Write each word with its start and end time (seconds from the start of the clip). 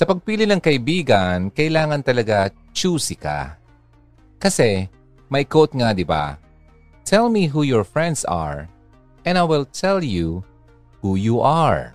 Sa 0.00 0.08
pagpili 0.08 0.48
ng 0.48 0.64
kaibigan, 0.64 1.52
kailangan 1.52 2.00
talaga 2.00 2.48
choosy 2.72 3.20
ka. 3.20 3.60
Kasi, 4.40 4.88
may 5.28 5.44
quote 5.44 5.76
nga 5.76 5.92
di 5.92 6.08
ba? 6.08 6.40
Tell 7.04 7.28
me 7.28 7.52
who 7.52 7.68
your 7.68 7.84
friends 7.84 8.24
are, 8.24 8.64
and 9.28 9.36
I 9.36 9.44
will 9.44 9.68
tell 9.68 10.00
you 10.00 10.40
who 11.04 11.20
you 11.20 11.44
are. 11.44 11.92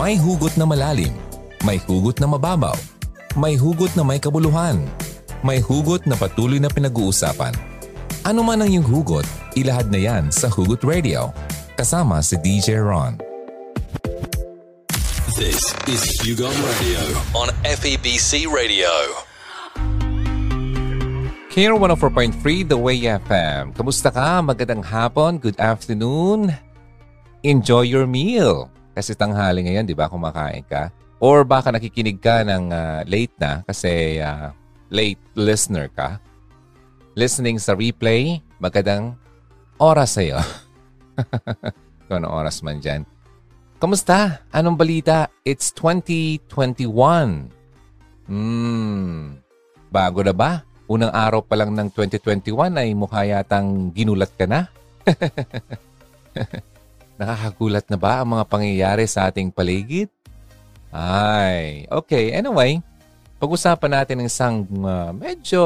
May 0.00 0.16
hugot 0.16 0.56
na 0.56 0.64
malalim, 0.64 1.12
may 1.60 1.76
hugot 1.76 2.16
na 2.16 2.24
mababaw, 2.24 2.80
may 3.36 3.60
hugot 3.60 3.92
na 3.92 4.08
may 4.08 4.16
kabuluhan, 4.16 4.88
may 5.44 5.60
hugot 5.60 6.08
na 6.08 6.16
patuloy 6.16 6.56
na 6.56 6.72
pinag-uusapan. 6.72 7.52
Ano 8.24 8.40
man 8.40 8.64
ang 8.64 8.72
iyong 8.72 8.88
hugot, 8.88 9.28
ilahad 9.52 9.92
na 9.92 10.00
yan 10.00 10.32
sa 10.32 10.48
Hugot 10.48 10.80
Radio. 10.80 11.28
Kasama 11.76 12.24
si 12.24 12.40
DJ 12.40 12.80
Ron. 12.80 13.33
This 15.34 15.58
is 15.90 16.06
Hugon 16.22 16.54
Radio 16.54 17.02
on 17.34 17.50
FEBC 17.66 18.46
Radio. 18.46 18.86
Care 21.50 21.74
104.3 21.74 22.38
The 22.70 22.78
Way 22.78 23.10
FM. 23.18 23.74
Kamusta 23.74 24.14
ka? 24.14 24.38
Magandang 24.46 24.86
hapon, 24.86 25.42
good 25.42 25.58
afternoon. 25.58 26.54
Enjoy 27.42 27.82
your 27.82 28.06
meal. 28.06 28.70
Kasi 28.94 29.18
tanghali 29.18 29.66
ngayon, 29.66 29.90
di 29.90 29.98
ba, 29.98 30.06
kumakain 30.06 30.62
ka? 30.70 30.94
Or 31.18 31.42
baka 31.42 31.74
nakikinig 31.74 32.22
ka 32.22 32.46
ng 32.46 32.70
uh, 32.70 33.02
late 33.02 33.34
na 33.34 33.66
kasi 33.66 34.22
uh, 34.22 34.54
late 34.94 35.18
listener 35.34 35.90
ka. 35.90 36.22
Listening 37.18 37.58
sa 37.58 37.74
replay, 37.74 38.38
magandang 38.62 39.18
oras 39.82 40.14
sa'yo. 40.14 40.38
Kung 42.06 42.22
anong 42.22 42.34
oras 42.38 42.62
man 42.62 42.78
dyan. 42.78 43.02
Kamusta? 43.84 44.40
Anong 44.48 44.80
balita? 44.80 45.28
It's 45.44 45.68
2021. 45.76 46.88
Hmm. 48.24 49.36
Bago 49.92 50.24
na 50.24 50.32
ba? 50.32 50.64
Unang 50.88 51.12
araw 51.12 51.44
pa 51.44 51.52
lang 51.52 51.76
ng 51.76 51.92
2021 51.92 52.80
ay 52.80 52.96
mukha 52.96 53.28
yatang 53.28 53.92
ginulat 53.92 54.32
ka 54.40 54.48
na. 54.48 54.72
Nakakagulat 57.20 57.84
na 57.92 58.00
ba 58.00 58.24
ang 58.24 58.32
mga 58.32 58.48
pangyayari 58.48 59.04
sa 59.04 59.28
ating 59.28 59.52
paligid? 59.52 60.08
Ay, 60.88 61.84
okay. 61.92 62.32
Anyway, 62.32 62.80
pag-usapan 63.36 64.00
natin 64.00 64.24
ng 64.24 64.32
isang 64.32 64.64
uh, 64.80 65.12
medyo 65.12 65.60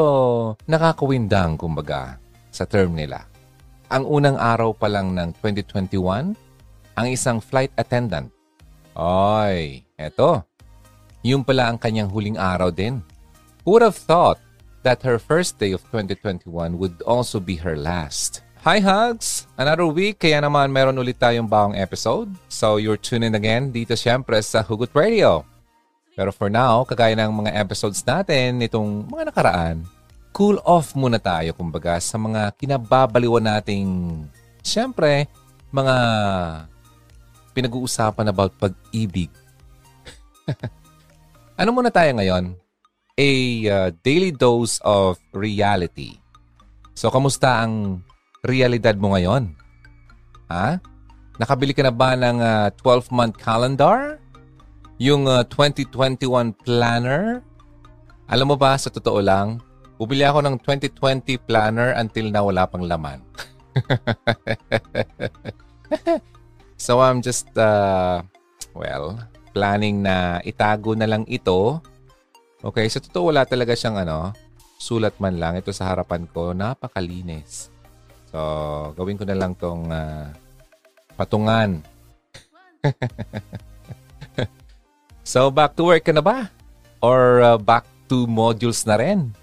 nakakawindang, 0.67 1.55
kumbaga, 1.55 2.19
sa 2.51 2.67
term 2.67 2.99
nila. 2.99 3.31
Ang 3.95 4.11
unang 4.11 4.43
araw 4.43 4.75
pa 4.75 4.91
lang 4.91 5.15
ng 5.15 5.39
2021, 5.39 6.48
ang 6.99 7.15
isang 7.15 7.39
flight 7.39 7.71
attendant. 7.79 8.27
Oy, 8.99 9.87
eto. 9.95 10.43
Yung 11.23 11.47
pala 11.47 11.71
ang 11.71 11.79
kanyang 11.79 12.11
huling 12.11 12.35
araw 12.35 12.75
din. 12.75 12.99
Who 13.63 13.79
would 13.79 13.87
have 13.87 13.95
thought 13.95 14.43
that 14.83 15.07
her 15.07 15.23
first 15.23 15.63
day 15.63 15.71
of 15.71 15.87
2021 15.95 16.51
would 16.75 16.99
also 17.07 17.39
be 17.39 17.55
her 17.63 17.79
last? 17.79 18.43
Hi 18.67 18.83
Hugs! 18.83 19.47
Another 19.55 19.87
week, 19.87 20.19
kaya 20.19 20.43
naman 20.43 20.75
meron 20.75 20.99
ulit 20.99 21.23
tayong 21.23 21.47
bawang 21.47 21.79
episode. 21.79 22.35
So 22.51 22.83
you're 22.83 22.99
tuning 22.99 23.39
again 23.39 23.71
dito 23.71 23.95
syempre 23.95 24.43
sa 24.43 24.67
Hugot 24.67 24.91
Radio. 24.99 25.47
Pero 26.19 26.35
for 26.35 26.51
now, 26.51 26.83
kagaya 26.83 27.15
ng 27.15 27.31
mga 27.47 27.55
episodes 27.55 28.03
natin 28.03 28.59
nitong 28.59 29.07
mga 29.07 29.31
nakaraan, 29.31 29.87
cool 30.35 30.59
off 30.67 30.99
muna 30.99 31.23
tayo 31.23 31.55
kumbaga 31.55 32.03
sa 32.03 32.19
mga 32.19 32.51
kinababaliwan 32.59 33.47
nating, 33.47 33.87
syempre, 34.67 35.31
mga 35.71 35.95
pinag-uusapan 37.59 38.31
about 38.31 38.55
pag-ibig. 38.63 39.27
ano 41.61 41.71
muna 41.75 41.91
tayo 41.91 42.15
ngayon? 42.15 42.55
A 43.19 43.31
uh, 43.67 43.91
daily 44.07 44.31
dose 44.31 44.79
of 44.87 45.19
reality. 45.35 46.23
So, 46.95 47.11
kamusta 47.11 47.67
ang 47.67 48.07
realidad 48.47 48.95
mo 48.95 49.19
ngayon? 49.19 49.59
Ha? 50.55 50.79
Nakabili 51.43 51.75
ka 51.75 51.83
na 51.83 51.91
ba 51.91 52.15
ng 52.15 52.39
uh, 52.39 52.71
12-month 52.79 53.43
calendar? 53.43 54.23
Yung 55.03 55.27
uh, 55.27 55.43
2021 55.51 56.55
planner? 56.63 57.43
Alam 58.31 58.55
mo 58.55 58.57
ba, 58.59 58.79
sa 58.79 58.87
totoo 58.87 59.19
lang, 59.19 59.59
bumili 59.99 60.23
ako 60.23 60.47
ng 60.47 60.63
2020 60.63 61.43
planner 61.43 61.91
until 61.99 62.31
na 62.31 62.39
wala 62.39 62.71
pang 62.71 62.87
laman. 62.87 63.19
So 66.79 67.03
I'm 67.03 67.19
just, 67.19 67.51
uh, 67.59 68.23
well, 68.71 69.19
planning 69.51 70.07
na 70.07 70.39
itago 70.47 70.95
na 70.95 71.11
lang 71.11 71.27
ito. 71.27 71.83
Okay, 72.63 72.87
sa 72.87 73.03
so 73.03 73.11
totoo 73.11 73.35
wala 73.35 73.43
talaga 73.43 73.75
siyang 73.75 73.99
ano, 73.99 74.31
sulat 74.79 75.19
man 75.19 75.43
lang. 75.43 75.59
Ito 75.59 75.75
sa 75.75 75.91
harapan 75.91 76.31
ko, 76.31 76.55
napakalinis. 76.55 77.75
So, 78.31 78.39
gawin 78.95 79.19
ko 79.19 79.27
na 79.27 79.35
lang 79.35 79.59
tong 79.59 79.91
uh, 79.91 80.31
patungan. 81.19 81.83
so, 85.27 85.51
back 85.51 85.75
to 85.75 85.91
work 85.91 86.07
ka 86.07 86.15
na 86.15 86.23
ba? 86.23 86.47
Or 87.03 87.43
uh, 87.43 87.59
back 87.59 87.91
to 88.07 88.31
modules 88.31 88.87
na 88.87 89.03
rin? 89.03 89.35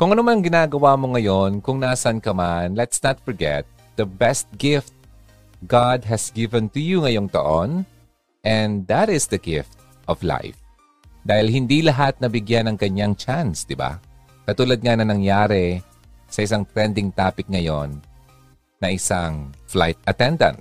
Kung 0.00 0.16
ano 0.16 0.24
man 0.24 0.40
ginagawa 0.40 0.96
mo 0.96 1.12
ngayon, 1.12 1.60
kung 1.60 1.84
nasan 1.84 2.16
ka 2.16 2.32
man, 2.32 2.72
let's 2.72 2.96
not 3.04 3.20
forget, 3.20 3.68
the 4.00 4.08
best 4.08 4.48
gift 4.56 4.96
God 5.66 6.02
has 6.10 6.34
given 6.34 6.66
to 6.74 6.82
you 6.82 7.06
ngayong 7.06 7.30
taon 7.30 7.86
and 8.42 8.82
that 8.90 9.06
is 9.06 9.30
the 9.30 9.38
gift 9.38 9.78
of 10.10 10.18
life. 10.26 10.58
Dahil 11.22 11.54
hindi 11.54 11.86
lahat 11.86 12.18
nabigyan 12.18 12.66
ng 12.66 12.76
kanyang 12.78 13.14
chance, 13.14 13.62
di 13.62 13.78
ba? 13.78 14.02
Katulad 14.42 14.82
nga 14.82 14.98
na 14.98 15.06
nangyari 15.06 15.78
sa 16.26 16.42
isang 16.42 16.66
trending 16.66 17.14
topic 17.14 17.46
ngayon 17.46 18.02
na 18.82 18.90
isang 18.90 19.54
flight 19.70 19.94
attendant. 20.02 20.58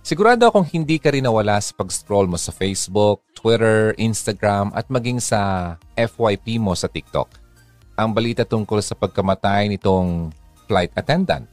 Sigurado 0.00 0.48
akong 0.48 0.64
hindi 0.72 0.96
ka 0.96 1.12
rin 1.12 1.28
nawala 1.28 1.60
sa 1.60 1.76
pag-scroll 1.76 2.24
mo 2.24 2.40
sa 2.40 2.48
Facebook, 2.48 3.20
Twitter, 3.36 3.92
Instagram 4.00 4.72
at 4.72 4.88
maging 4.88 5.20
sa 5.20 5.76
FYP 5.92 6.56
mo 6.56 6.72
sa 6.72 6.88
TikTok. 6.88 7.28
Ang 8.00 8.16
balita 8.16 8.48
tungkol 8.48 8.80
sa 8.80 8.96
pagkamatay 8.96 9.68
nitong 9.68 10.32
flight 10.64 10.88
attendant 10.96 11.44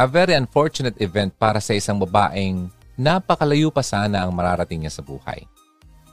a 0.00 0.08
very 0.08 0.32
unfortunate 0.32 0.96
event 1.04 1.36
para 1.36 1.60
sa 1.60 1.76
isang 1.76 2.00
babaeng 2.00 2.72
napakalayo 2.96 3.68
pa 3.68 3.84
sana 3.84 4.24
ang 4.24 4.32
mararating 4.32 4.80
niya 4.80 4.96
sa 4.96 5.04
buhay. 5.04 5.44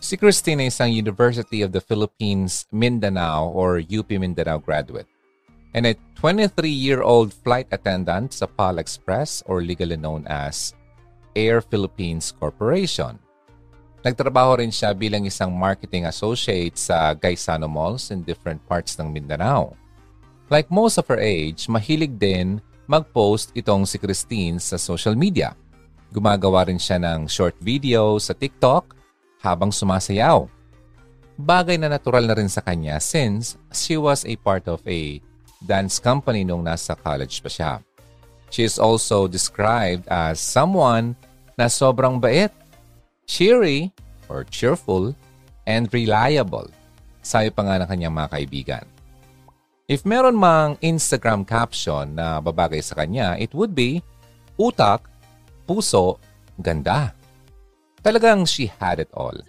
Si 0.04 0.20
Christine 0.20 0.68
ay 0.68 0.68
isang 0.68 0.92
University 0.92 1.64
of 1.64 1.72
the 1.72 1.80
Philippines 1.80 2.68
Mindanao 2.68 3.48
or 3.56 3.80
UP 3.80 4.12
Mindanao 4.12 4.60
graduate 4.60 5.08
and 5.72 5.88
a 5.88 5.96
23-year-old 6.20 7.32
flight 7.32 7.72
attendant 7.72 8.36
sa 8.36 8.44
PAL 8.44 8.76
Express 8.76 9.40
or 9.48 9.64
legally 9.64 9.96
known 9.96 10.28
as 10.28 10.76
Air 11.32 11.64
Philippines 11.64 12.36
Corporation. 12.36 13.16
Nagtrabaho 14.04 14.60
rin 14.60 14.72
siya 14.72 14.92
bilang 14.92 15.24
isang 15.24 15.56
marketing 15.56 16.04
associate 16.12 16.76
sa 16.76 17.16
Gaisano 17.16 17.72
Malls 17.72 18.12
in 18.12 18.20
different 18.28 18.60
parts 18.68 19.00
ng 19.00 19.08
Mindanao. 19.16 19.80
Like 20.52 20.68
most 20.68 21.00
of 21.00 21.08
her 21.08 21.20
age, 21.20 21.72
mahilig 21.72 22.20
din 22.20 22.60
mag-post 22.88 23.52
itong 23.54 23.84
si 23.84 24.00
Christine 24.00 24.58
sa 24.58 24.80
social 24.80 25.14
media. 25.14 25.54
Gumagawa 26.10 26.66
rin 26.72 26.80
siya 26.80 26.98
ng 26.98 27.28
short 27.28 27.60
video 27.60 28.16
sa 28.18 28.32
TikTok 28.32 28.96
habang 29.44 29.70
sumasayaw. 29.70 30.48
Bagay 31.38 31.78
na 31.78 31.92
natural 31.92 32.26
na 32.26 32.34
rin 32.34 32.50
sa 32.50 32.64
kanya 32.64 32.98
since 32.98 33.60
she 33.70 34.00
was 34.00 34.26
a 34.26 34.34
part 34.40 34.66
of 34.66 34.82
a 34.88 35.22
dance 35.62 36.02
company 36.02 36.42
nung 36.42 36.66
nasa 36.66 36.98
college 36.98 37.44
pa 37.44 37.52
siya. 37.52 37.72
She 38.50 38.64
is 38.64 38.80
also 38.80 39.28
described 39.28 40.08
as 40.08 40.40
someone 40.40 41.14
na 41.60 41.68
sobrang 41.68 42.18
bait, 42.24 42.50
cheery 43.28 43.92
or 44.32 44.48
cheerful, 44.48 45.12
and 45.68 45.92
reliable. 45.92 46.72
Sabi 47.20 47.52
pa 47.52 47.68
nga 47.68 47.84
ng 47.84 47.90
kanyang 47.92 48.16
mga 48.16 48.30
kaibigan. 48.32 48.86
If 49.88 50.04
meron 50.04 50.36
mang 50.36 50.76
Instagram 50.84 51.48
caption 51.48 52.12
na 52.12 52.44
babagay 52.44 52.84
sa 52.84 52.92
kanya, 53.00 53.40
it 53.40 53.56
would 53.56 53.72
be, 53.72 54.04
utak, 54.60 55.08
puso, 55.64 56.20
ganda. 56.60 57.16
Talagang 58.04 58.44
she 58.44 58.68
had 58.68 59.00
it 59.00 59.08
all. 59.16 59.40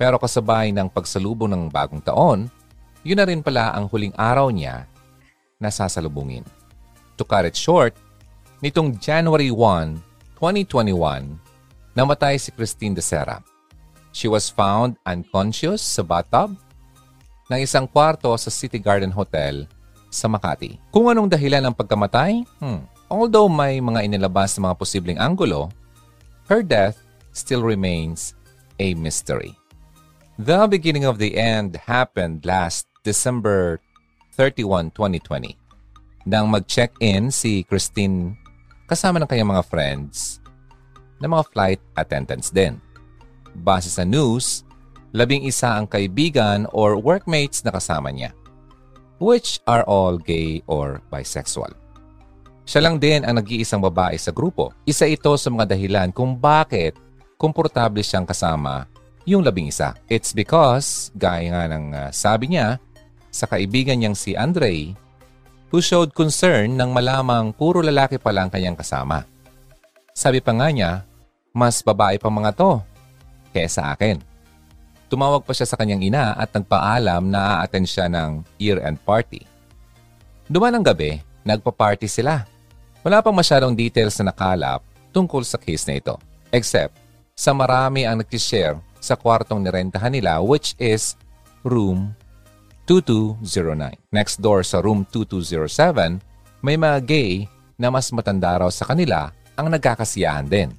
Pero 0.00 0.16
kasabay 0.16 0.72
ng 0.72 0.88
pagsalubong 0.88 1.52
ng 1.52 1.68
bagong 1.68 2.00
taon, 2.00 2.48
yun 3.04 3.20
na 3.20 3.28
rin 3.28 3.44
pala 3.44 3.76
ang 3.76 3.84
huling 3.84 4.16
araw 4.16 4.48
niya 4.48 4.88
na 5.60 5.68
sasalubungin. 5.68 6.48
To 7.20 7.22
cut 7.28 7.44
it 7.44 7.52
short, 7.52 7.92
nitong 8.64 8.96
January 8.96 9.52
1, 9.52 10.40
2021, 10.40 11.36
namatay 11.92 12.40
si 12.40 12.48
Christine 12.48 12.96
de 12.96 13.04
Serra. 13.04 13.44
She 14.16 14.24
was 14.24 14.48
found 14.48 14.96
unconscious 15.04 15.84
sa 15.84 16.00
bathtub 16.00 16.56
ng 17.50 17.60
isang 17.60 17.90
kwarto 17.90 18.30
sa 18.38 18.48
City 18.48 18.78
Garden 18.78 19.10
Hotel 19.10 19.66
sa 20.06 20.30
Makati. 20.30 20.78
Kung 20.94 21.10
anong 21.10 21.26
dahilan 21.26 21.66
ng 21.66 21.74
pagkamatay? 21.74 22.46
Hmm. 22.62 22.86
Although 23.10 23.50
may 23.50 23.82
mga 23.82 24.06
inilabas 24.06 24.54
na 24.54 24.70
mga 24.70 24.78
posibleng 24.78 25.18
anggulo, 25.18 25.66
her 26.46 26.62
death 26.62 27.02
still 27.34 27.66
remains 27.66 28.38
a 28.78 28.94
mystery. 28.94 29.58
The 30.38 30.70
beginning 30.70 31.04
of 31.04 31.18
the 31.18 31.34
end 31.34 31.74
happened 31.90 32.46
last 32.46 32.86
December 33.02 33.82
31, 34.38 34.94
2020. 34.94 35.58
Nang 36.30 36.48
mag-check-in 36.48 37.34
si 37.34 37.66
Christine 37.66 38.38
kasama 38.86 39.18
ng 39.20 39.28
kanyang 39.28 39.58
mga 39.58 39.66
friends 39.66 40.38
na 41.20 41.26
mga 41.28 41.44
flight 41.50 41.82
attendants 41.98 42.48
din. 42.48 42.78
Base 43.52 43.90
sa 43.90 44.06
news, 44.06 44.64
labing 45.10 45.46
isa 45.46 45.74
ang 45.78 45.86
kaibigan 45.90 46.66
or 46.70 46.98
workmates 46.98 47.62
na 47.66 47.74
kasama 47.74 48.10
niya, 48.14 48.30
which 49.18 49.58
are 49.66 49.82
all 49.86 50.16
gay 50.18 50.62
or 50.70 51.02
bisexual. 51.10 51.70
Siya 52.70 52.86
lang 52.86 53.02
din 53.02 53.26
ang 53.26 53.42
nag-iisang 53.42 53.82
babae 53.82 54.14
sa 54.14 54.30
grupo. 54.30 54.70
Isa 54.86 55.02
ito 55.02 55.34
sa 55.34 55.50
mga 55.50 55.74
dahilan 55.74 56.14
kung 56.14 56.38
bakit 56.38 56.94
komportable 57.34 58.04
siyang 58.04 58.28
kasama 58.28 58.86
yung 59.26 59.42
labing 59.42 59.66
isa. 59.66 59.98
It's 60.06 60.30
because, 60.30 61.10
gaya 61.18 61.50
nga 61.50 61.66
ng 61.66 61.86
uh, 61.90 62.08
sabi 62.14 62.54
niya, 62.54 62.78
sa 63.30 63.50
kaibigan 63.50 63.98
niyang 63.98 64.14
si 64.14 64.38
Andre, 64.38 64.94
who 65.70 65.78
showed 65.82 66.14
concern 66.14 66.78
nang 66.78 66.90
malamang 66.90 67.54
puro 67.54 67.82
lalaki 67.82 68.18
pa 68.18 68.30
lang 68.34 68.50
kanyang 68.50 68.78
kasama. 68.78 69.22
Sabi 70.14 70.42
pa 70.42 70.50
nga 70.54 70.68
niya, 70.70 71.02
mas 71.50 71.82
babae 71.82 72.18
pa 72.18 72.30
mga 72.30 72.54
to 72.54 72.78
kesa 73.50 73.90
akin. 73.94 74.29
Tumawag 75.10 75.42
pa 75.42 75.50
siya 75.50 75.66
sa 75.66 75.74
kanyang 75.74 76.06
ina 76.06 76.38
at 76.38 76.54
nagpaalam 76.54 77.26
na 77.26 77.58
a-attend 77.58 77.90
siya 77.90 78.06
ng 78.06 78.46
year-end 78.62 79.02
party. 79.02 79.42
Duman 80.46 80.70
ng 80.78 80.86
gabi, 80.86 81.18
nagpa-party 81.42 82.06
sila. 82.06 82.46
Wala 83.02 83.18
pang 83.18 83.34
masyadong 83.34 83.74
details 83.74 84.14
na 84.22 84.30
nakalap 84.30 84.86
tungkol 85.10 85.42
sa 85.42 85.58
case 85.58 85.82
na 85.90 85.98
ito. 85.98 86.14
Except, 86.54 86.94
sa 87.34 87.50
marami 87.50 88.06
ang 88.06 88.22
nag-share 88.22 88.78
sa 89.02 89.18
kwartong 89.18 89.66
nirentahan 89.66 90.14
nila 90.14 90.38
which 90.44 90.78
is 90.78 91.18
room 91.66 92.14
2209. 92.86 93.98
Next 94.14 94.38
door 94.38 94.62
sa 94.62 94.78
room 94.78 95.02
2207, 95.10 96.22
may 96.62 96.78
mga 96.78 96.98
gay 97.02 97.32
na 97.80 97.88
mas 97.88 98.12
matanda 98.12 98.60
raw 98.60 98.70
sa 98.70 98.86
kanila 98.86 99.32
ang 99.56 99.72
nagkakasiyahan 99.72 100.46
din. 100.46 100.70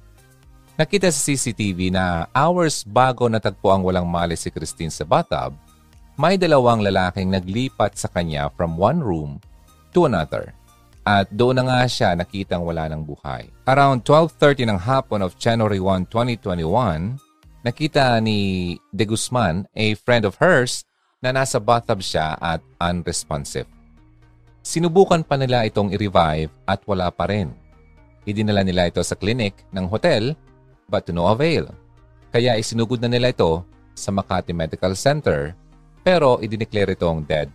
Nakita 0.72 1.12
sa 1.12 1.20
CCTV 1.28 1.92
na 1.92 2.24
hours 2.32 2.80
bago 2.80 3.28
natagpo 3.28 3.68
ang 3.68 3.84
walang 3.84 4.08
mali 4.08 4.40
si 4.40 4.48
Christine 4.48 4.88
sa 4.88 5.04
bathtub, 5.04 5.52
may 6.16 6.40
dalawang 6.40 6.80
lalaking 6.80 7.28
naglipat 7.28 8.00
sa 8.00 8.08
kanya 8.08 8.48
from 8.56 8.80
one 8.80 9.04
room 9.04 9.36
to 9.92 10.08
another. 10.08 10.56
At 11.04 11.28
doon 11.28 11.60
na 11.60 11.64
nga 11.68 11.80
siya 11.84 12.16
nakitang 12.16 12.64
wala 12.64 12.88
ng 12.88 13.04
buhay. 13.04 13.52
Around 13.68 14.08
12.30 14.08 14.72
ng 14.72 14.78
hapon 14.80 15.20
of 15.20 15.36
January 15.36 15.76
1, 15.76 16.08
2021, 16.08 17.20
nakita 17.60 18.16
ni 18.24 18.72
De 18.88 19.04
Guzman, 19.04 19.68
a 19.76 19.92
friend 20.00 20.24
of 20.24 20.40
hers, 20.40 20.88
na 21.20 21.36
nasa 21.36 21.60
bathtub 21.60 22.00
siya 22.00 22.32
at 22.40 22.64
unresponsive. 22.80 23.68
Sinubukan 24.64 25.20
pa 25.20 25.36
nila 25.36 25.68
itong 25.68 25.92
i-revive 25.92 26.48
at 26.64 26.80
wala 26.88 27.12
pa 27.12 27.28
rin. 27.28 27.52
Idinala 28.24 28.64
nila 28.64 28.88
ito 28.88 29.02
sa 29.04 29.18
clinic 29.18 29.66
ng 29.74 29.90
hotel 29.90 30.32
but 30.92 31.08
to 31.08 31.16
no 31.16 31.32
avail. 31.32 31.72
Kaya 32.28 32.60
isinugod 32.60 33.00
na 33.00 33.08
nila 33.08 33.32
ito 33.32 33.64
sa 33.96 34.12
Makati 34.12 34.52
Medical 34.52 34.92
Center 34.92 35.56
pero 36.04 36.36
idineclare 36.44 36.92
itong 36.92 37.24
dead 37.24 37.48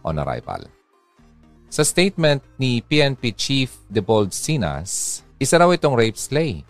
on 0.00 0.16
arrival. 0.16 0.64
Sa 1.68 1.84
statement 1.84 2.40
ni 2.56 2.80
PNP 2.80 3.36
Chief 3.36 3.68
Debold 3.92 4.32
Sinas, 4.32 5.20
isa 5.36 5.60
raw 5.60 5.68
itong 5.68 5.92
rape 5.92 6.16
slay 6.16 6.64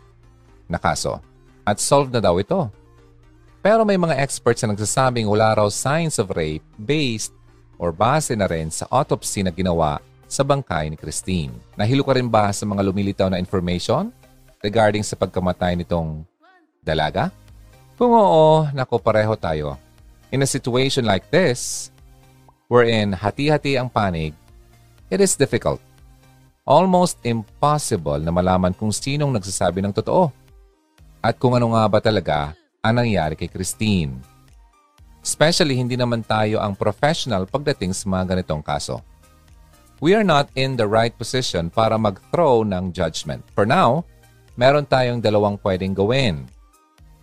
na 0.66 0.82
kaso 0.82 1.22
at 1.62 1.78
solved 1.78 2.10
na 2.10 2.18
daw 2.18 2.34
ito. 2.42 2.66
Pero 3.62 3.86
may 3.86 4.00
mga 4.00 4.18
experts 4.18 4.66
na 4.66 4.74
nagsasabing 4.74 5.30
wala 5.30 5.54
raw 5.54 5.68
signs 5.70 6.18
of 6.18 6.34
rape 6.34 6.64
based 6.82 7.30
or 7.78 7.94
base 7.94 8.34
na 8.34 8.50
rin 8.50 8.74
sa 8.74 8.90
autopsy 8.90 9.46
na 9.46 9.54
ginawa 9.54 10.02
sa 10.26 10.42
bangkay 10.42 10.90
ni 10.90 10.96
Christine. 10.98 11.54
Nahilo 11.78 12.02
ka 12.02 12.12
rin 12.18 12.26
ba 12.26 12.50
sa 12.50 12.66
mga 12.66 12.82
lumilitaw 12.84 13.28
na 13.30 13.40
information 13.40 14.10
regarding 14.62 15.02
sa 15.06 15.14
pagkamatay 15.14 15.78
nitong 15.78 16.22
dalaga? 16.82 17.30
Kung 17.98 18.14
oo, 18.14 18.70
nako 18.70 19.02
pareho 19.02 19.34
tayo. 19.34 19.74
In 20.30 20.44
a 20.44 20.48
situation 20.48 21.02
like 21.02 21.26
this, 21.34 21.90
wherein 22.70 23.10
hati-hati 23.10 23.74
ang 23.74 23.90
panig, 23.90 24.36
it 25.10 25.18
is 25.18 25.34
difficult. 25.34 25.82
Almost 26.68 27.18
impossible 27.24 28.20
na 28.20 28.30
malaman 28.30 28.76
kung 28.76 28.92
sinong 28.92 29.32
nagsasabi 29.32 29.80
ng 29.82 29.96
totoo. 29.96 30.30
At 31.24 31.40
kung 31.40 31.56
ano 31.56 31.74
nga 31.74 31.84
ba 31.88 31.98
talaga 31.98 32.52
ang 32.84 33.02
nangyari 33.02 33.34
kay 33.34 33.50
Christine. 33.50 34.20
Especially 35.24 35.74
hindi 35.74 35.98
naman 35.98 36.22
tayo 36.22 36.62
ang 36.62 36.78
professional 36.78 37.48
pagdating 37.48 37.90
sa 37.90 38.06
mga 38.06 38.36
ganitong 38.36 38.62
kaso. 38.62 39.02
We 39.98 40.14
are 40.14 40.22
not 40.22 40.46
in 40.54 40.78
the 40.78 40.86
right 40.86 41.10
position 41.10 41.74
para 41.74 41.98
mag-throw 41.98 42.62
ng 42.62 42.94
judgment. 42.94 43.42
For 43.58 43.66
now, 43.66 44.06
meron 44.58 44.82
tayong 44.82 45.22
dalawang 45.22 45.54
pwedeng 45.62 45.94
gawin. 45.94 46.42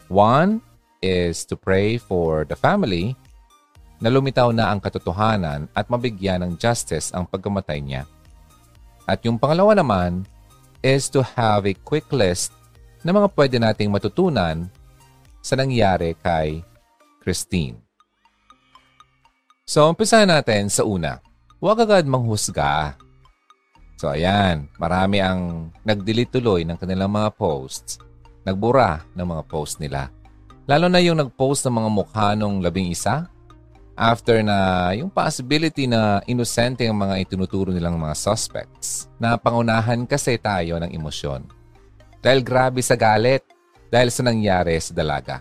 One 0.08 0.64
is 1.04 1.44
to 1.52 1.60
pray 1.60 2.00
for 2.00 2.48
the 2.48 2.56
family 2.56 3.20
na 4.00 4.08
lumitaw 4.08 4.56
na 4.56 4.72
ang 4.72 4.80
katotohanan 4.80 5.68
at 5.76 5.92
mabigyan 5.92 6.48
ng 6.48 6.52
justice 6.56 7.12
ang 7.12 7.28
pagkamatay 7.28 7.84
niya. 7.84 8.08
At 9.04 9.20
yung 9.28 9.36
pangalawa 9.36 9.76
naman 9.76 10.24
is 10.80 11.12
to 11.12 11.20
have 11.36 11.68
a 11.68 11.76
quick 11.84 12.08
list 12.16 12.56
na 13.04 13.12
mga 13.12 13.28
pwede 13.36 13.58
nating 13.60 13.92
matutunan 13.92 14.72
sa 15.44 15.54
nangyari 15.60 16.16
kay 16.24 16.64
Christine. 17.22 17.78
So, 19.66 19.86
umpisahan 19.92 20.30
natin 20.30 20.70
sa 20.70 20.86
una. 20.86 21.22
Huwag 21.58 21.86
agad 21.86 22.06
manghusga. 22.06 22.98
So, 23.96 24.12
ayan. 24.12 24.68
Marami 24.76 25.24
ang 25.24 25.72
nag-delete 25.88 26.40
tuloy 26.40 26.68
ng 26.68 26.76
kanilang 26.76 27.12
mga 27.12 27.32
posts. 27.36 28.00
Nagbura 28.44 29.02
ng 29.16 29.26
mga 29.26 29.44
posts 29.48 29.80
nila. 29.80 30.12
Lalo 30.68 30.92
na 30.92 31.00
yung 31.00 31.18
nag-post 31.18 31.64
ng 31.66 31.76
mga 31.80 31.90
mukha 31.90 32.28
nung 32.36 32.60
labing 32.60 32.92
isa. 32.92 33.32
After 33.96 34.44
na 34.44 34.92
yung 34.92 35.08
possibility 35.08 35.88
na 35.88 36.20
inosente 36.28 36.84
ang 36.84 37.00
mga 37.00 37.24
itinuturo 37.24 37.72
nilang 37.72 37.96
mga 37.96 38.16
suspects. 38.20 39.08
Na 39.16 39.40
pangunahan 39.40 40.04
kasi 40.04 40.36
tayo 40.36 40.76
ng 40.84 40.92
emosyon. 40.92 41.48
Dahil 42.20 42.44
grabe 42.44 42.84
sa 42.84 43.00
galit 43.00 43.48
dahil 43.88 44.12
sa 44.12 44.28
nangyari 44.28 44.76
sa 44.82 44.92
dalaga. 44.92 45.40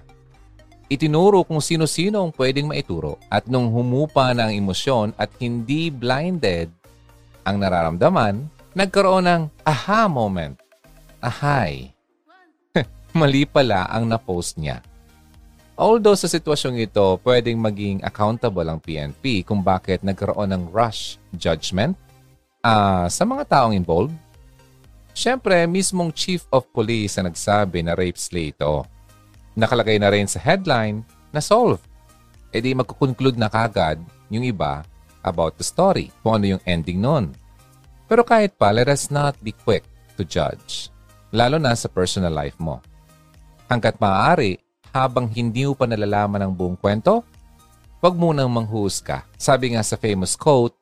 Itinuro 0.86 1.42
kung 1.42 1.58
sino-sino 1.58 2.22
ang 2.22 2.30
pwedeng 2.36 2.70
maituro 2.70 3.18
at 3.26 3.48
nung 3.50 3.72
humupa 3.72 4.30
na 4.36 4.46
ang 4.46 4.54
emosyon 4.54 5.16
at 5.18 5.32
hindi 5.40 5.90
blinded 5.90 6.70
ang 7.44 7.60
nararamdaman, 7.60 8.48
nagkaroon 8.72 9.28
ng 9.28 9.42
aha 9.62 10.08
moment. 10.10 10.58
Ahay. 11.20 11.92
Mali 13.18 13.46
pala 13.46 13.86
ang 13.86 14.08
na-post 14.08 14.58
niya. 14.58 14.82
Although 15.78 16.18
sa 16.18 16.26
sitwasyong 16.26 16.82
ito, 16.82 17.20
pwedeng 17.22 17.58
maging 17.60 18.02
accountable 18.02 18.66
ang 18.66 18.82
PNP 18.82 19.46
kung 19.46 19.62
bakit 19.62 20.02
nagkaroon 20.02 20.50
ng 20.50 20.62
rush 20.74 21.18
judgment 21.34 21.94
uh, 22.62 23.06
sa 23.06 23.22
mga 23.22 23.42
taong 23.46 23.74
involved, 23.74 24.14
Siyempre, 25.14 25.62
mismong 25.70 26.10
chief 26.10 26.42
of 26.50 26.66
police 26.74 27.14
ang 27.16 27.30
nagsabi 27.30 27.86
na 27.86 27.94
rape 27.94 28.18
slay 28.18 28.50
ito. 28.50 28.82
Nakalagay 29.54 30.02
na 30.02 30.10
rin 30.10 30.26
sa 30.26 30.42
headline 30.42 31.06
na 31.30 31.38
solve. 31.38 31.78
E 32.50 32.58
di 32.58 32.74
magkukonclude 32.74 33.38
na 33.38 33.46
kagad 33.46 34.02
yung 34.26 34.42
iba 34.42 34.82
about 35.24 35.56
the 35.56 35.66
story, 35.66 36.12
kung 36.22 36.38
ano 36.40 36.56
yung 36.56 36.62
ending 36.68 37.00
nun. 37.00 37.32
Pero 38.06 38.22
kahit 38.22 38.54
pa, 38.60 38.70
let 38.70 38.86
us 38.86 39.08
not 39.08 39.34
be 39.40 39.50
quick 39.50 39.82
to 40.14 40.22
judge, 40.22 40.92
lalo 41.32 41.56
na 41.58 41.72
sa 41.74 41.88
personal 41.88 42.30
life 42.30 42.56
mo. 42.60 42.78
Hanggat 43.66 43.96
maaari, 43.98 44.60
habang 44.94 45.26
hindi 45.26 45.66
mo 45.66 45.74
pa 45.74 45.88
nalalaman 45.90 46.44
ang 46.44 46.52
buong 46.54 46.78
kwento, 46.78 47.26
huwag 47.98 48.14
munang 48.14 48.52
manghusga. 48.52 49.26
Sabi 49.34 49.74
nga 49.74 49.82
sa 49.82 49.98
famous 49.98 50.38
quote, 50.38 50.76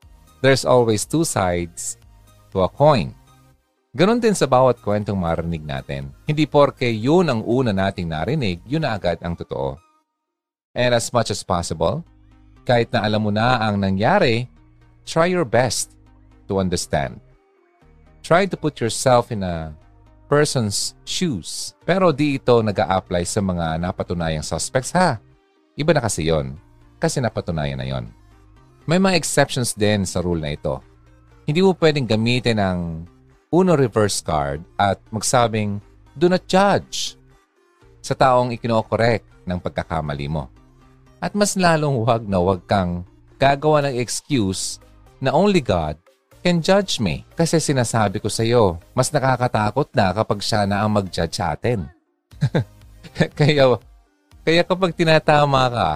there's 0.45 0.67
always 0.67 1.07
two 1.07 1.25
sides 1.25 1.97
to 2.53 2.61
a 2.61 2.69
coin. 2.69 3.17
Ganon 3.93 4.21
din 4.21 4.33
sa 4.37 4.49
bawat 4.49 4.81
kwentong 4.81 5.17
marinig 5.17 5.65
natin. 5.65 6.13
Hindi 6.25 6.49
porke 6.49 6.89
yun 6.89 7.29
ang 7.29 7.41
una 7.45 7.73
nating 7.73 8.09
narinig, 8.09 8.61
yun 8.65 8.85
na 8.85 8.97
agad 8.97 9.21
ang 9.21 9.37
totoo. 9.37 9.77
And 10.73 10.97
as 10.97 11.13
much 11.13 11.29
as 11.29 11.45
possible, 11.45 12.01
kahit 12.63 12.91
na 12.95 13.03
alam 13.03 13.23
mo 13.23 13.31
na 13.35 13.59
ang 13.59 13.79
nangyari, 13.79 14.47
try 15.07 15.31
your 15.31 15.47
best 15.47 15.95
to 16.47 16.63
understand. 16.63 17.19
Try 18.23 18.47
to 18.47 18.55
put 18.55 18.79
yourself 18.79 19.35
in 19.35 19.43
a 19.43 19.75
person's 20.31 20.95
shoes. 21.03 21.75
Pero 21.83 22.15
di 22.15 22.39
ito 22.39 22.63
nag 22.63 22.79
apply 22.79 23.27
sa 23.27 23.43
mga 23.43 23.83
napatunayang 23.83 24.47
suspects 24.47 24.95
ha. 24.95 25.19
Iba 25.75 25.93
na 25.93 26.03
kasi 26.05 26.31
yon. 26.31 26.55
Kasi 27.03 27.19
napatunayan 27.19 27.83
na 27.83 27.87
yon. 27.89 28.07
May 28.87 29.03
mga 29.03 29.19
exceptions 29.19 29.75
din 29.75 30.07
sa 30.07 30.23
rule 30.23 30.39
na 30.39 30.55
ito. 30.55 30.79
Hindi 31.43 31.61
mo 31.63 31.75
pwedeng 31.75 32.07
gamitin 32.07 32.59
ang 32.63 32.81
Uno 33.53 33.77
reverse 33.77 34.25
card 34.25 34.65
at 34.81 34.97
magsabing, 35.13 35.77
do 36.17 36.25
not 36.33 36.49
judge. 36.49 37.21
sa 38.03 38.19
taong 38.19 38.51
ikinokorek 38.51 39.23
ng 39.47 39.63
pagkakamali 39.63 40.27
mo. 40.27 40.51
At 41.23 41.39
mas 41.39 41.55
lalong 41.55 42.03
huwag 42.03 42.27
na 42.27 42.43
huwag 42.43 42.67
kang 42.67 43.07
gagawa 43.39 43.87
ng 43.87 43.95
excuse 43.95 44.83
na 45.23 45.31
only 45.31 45.63
God 45.63 45.95
can 46.43 46.59
judge 46.59 46.99
me. 46.99 47.23
Kasi 47.39 47.63
sinasabi 47.63 48.19
ko 48.19 48.27
sa 48.27 48.43
iyo, 48.43 48.83
mas 48.91 49.15
nakakatakot 49.15 49.87
na 49.95 50.11
kapag 50.11 50.43
siya 50.43 50.67
na 50.67 50.83
ang 50.83 50.91
mag-judge 50.91 51.39
sa 51.39 51.55
atin. 51.55 51.87
kaya, 53.39 53.79
kaya 54.43 54.63
kapag 54.67 54.99
tinatama 54.99 55.71
ka, 55.71 55.91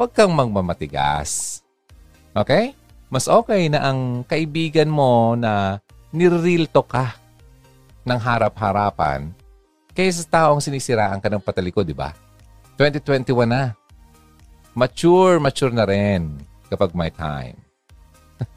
huwag 0.00 0.10
kang 0.16 0.32
magmamatigas. 0.32 1.60
Okay? 2.32 2.72
Mas 3.12 3.28
okay 3.28 3.68
na 3.68 3.84
ang 3.84 4.24
kaibigan 4.24 4.88
mo 4.88 5.36
na 5.36 5.84
nirreal 6.08 6.64
to 6.72 6.80
ka 6.80 7.20
ng 8.08 8.16
harap-harapan 8.16 9.28
kaysa 9.92 10.24
sa 10.24 10.48
taong 10.48 10.64
sinisiraan 10.64 11.20
ka 11.20 11.28
ng 11.28 11.42
pataliko, 11.42 11.84
di 11.84 11.92
ba? 11.92 12.16
2021 12.80 13.44
na. 13.44 13.76
Mature, 14.74 15.42
mature 15.42 15.74
na 15.74 15.82
rin 15.82 16.38
kapag 16.70 16.94
may 16.94 17.10
time. 17.10 17.58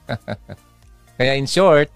Kaya 1.17 1.33
in 1.33 1.49
short, 1.49 1.89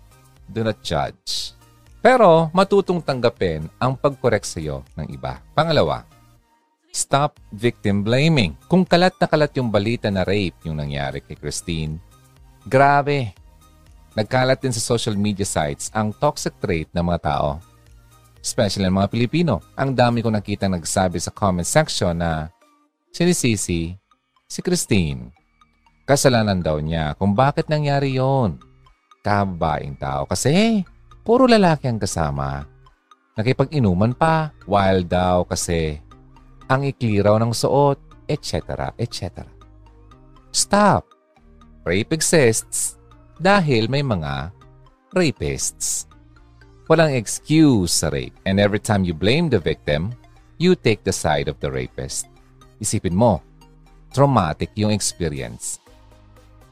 do 0.50 0.66
not 0.66 0.82
judge. 0.82 1.54
Pero 2.02 2.50
matutong 2.50 3.04
tanggapin 3.04 3.70
ang 3.78 3.94
pag-correct 3.94 4.48
sa 4.48 4.58
iyo 4.58 4.82
ng 4.98 5.12
iba. 5.14 5.38
Pangalawa, 5.54 6.06
stop 6.90 7.38
victim 7.54 8.02
blaming. 8.02 8.58
Kung 8.66 8.82
kalat 8.88 9.14
na 9.22 9.30
kalat 9.30 9.54
yung 9.54 9.70
balita 9.70 10.10
na 10.10 10.26
rape 10.26 10.58
yung 10.66 10.82
nangyari 10.82 11.22
kay 11.22 11.38
Christine, 11.38 12.02
grabe. 12.66 13.38
Nagkalat 14.18 14.66
din 14.66 14.74
sa 14.74 14.82
social 14.82 15.14
media 15.14 15.46
sites 15.46 15.94
ang 15.94 16.10
toxic 16.10 16.58
trait 16.58 16.90
ng 16.90 17.06
mga 17.06 17.22
tao. 17.22 17.62
Especially 18.42 18.90
ng 18.90 18.98
mga 18.98 19.12
Pilipino. 19.14 19.62
Ang 19.78 19.94
dami 19.94 20.26
ko 20.26 20.34
nakita 20.34 20.66
nagsabi 20.66 21.22
sa 21.22 21.30
comment 21.30 21.68
section 21.68 22.18
na 22.18 22.50
sinisisi 23.14 23.94
si 24.48 24.64
Christine. 24.64 25.30
Kasalanan 26.08 26.64
daw 26.64 26.80
niya 26.80 27.14
kung 27.20 27.36
bakit 27.36 27.68
nangyari 27.68 28.16
yon. 28.16 28.56
Kababaing 29.20 30.00
tao 30.00 30.24
kasi 30.24 30.88
puro 31.28 31.44
lalaki 31.44 31.92
ang 31.92 32.00
kasama. 32.00 32.64
Nakipag-inuman 33.36 34.16
pa, 34.16 34.56
wild 34.66 35.12
daw 35.12 35.44
kasi 35.44 36.00
ang 36.72 36.88
ikli 36.88 37.20
raw 37.20 37.36
ng 37.38 37.52
suot, 37.52 38.00
etc. 38.26 38.96
etc. 38.96 39.44
Stop! 40.56 41.12
Rape 41.84 42.16
exists 42.16 42.96
dahil 43.40 43.92
may 43.92 44.02
mga 44.02 44.52
rapists. 45.16 46.08
Walang 46.88 47.20
excuse 47.20 47.92
sa 47.92 48.08
rape 48.08 48.36
and 48.48 48.64
every 48.64 48.80
time 48.80 49.04
you 49.04 49.12
blame 49.12 49.52
the 49.52 49.60
victim, 49.60 50.16
you 50.56 50.72
take 50.72 51.04
the 51.04 51.12
side 51.12 51.52
of 51.52 51.60
the 51.60 51.68
rapist. 51.68 52.32
Isipin 52.80 53.16
mo, 53.16 53.44
traumatic 54.18 54.74
yung 54.74 54.90
experience 54.90 55.78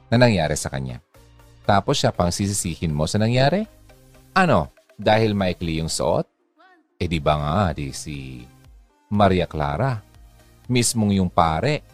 na 0.10 0.18
nangyari 0.18 0.58
sa 0.58 0.74
kanya. 0.74 0.98
Tapos 1.62 2.02
siya 2.02 2.10
pang 2.10 2.34
sisisihin 2.34 2.90
mo 2.90 3.06
sa 3.06 3.22
nangyari? 3.22 3.70
Ano? 4.34 4.74
Dahil 4.98 5.38
maikli 5.38 5.78
yung 5.78 5.92
suot? 5.94 6.26
Eh 6.98 7.06
di 7.06 7.22
ba 7.22 7.38
nga 7.38 7.70
di 7.78 7.94
si 7.94 8.42
Maria 9.14 9.46
Clara, 9.46 10.02
mismong 10.66 11.22
yung 11.22 11.30
pare, 11.30 11.86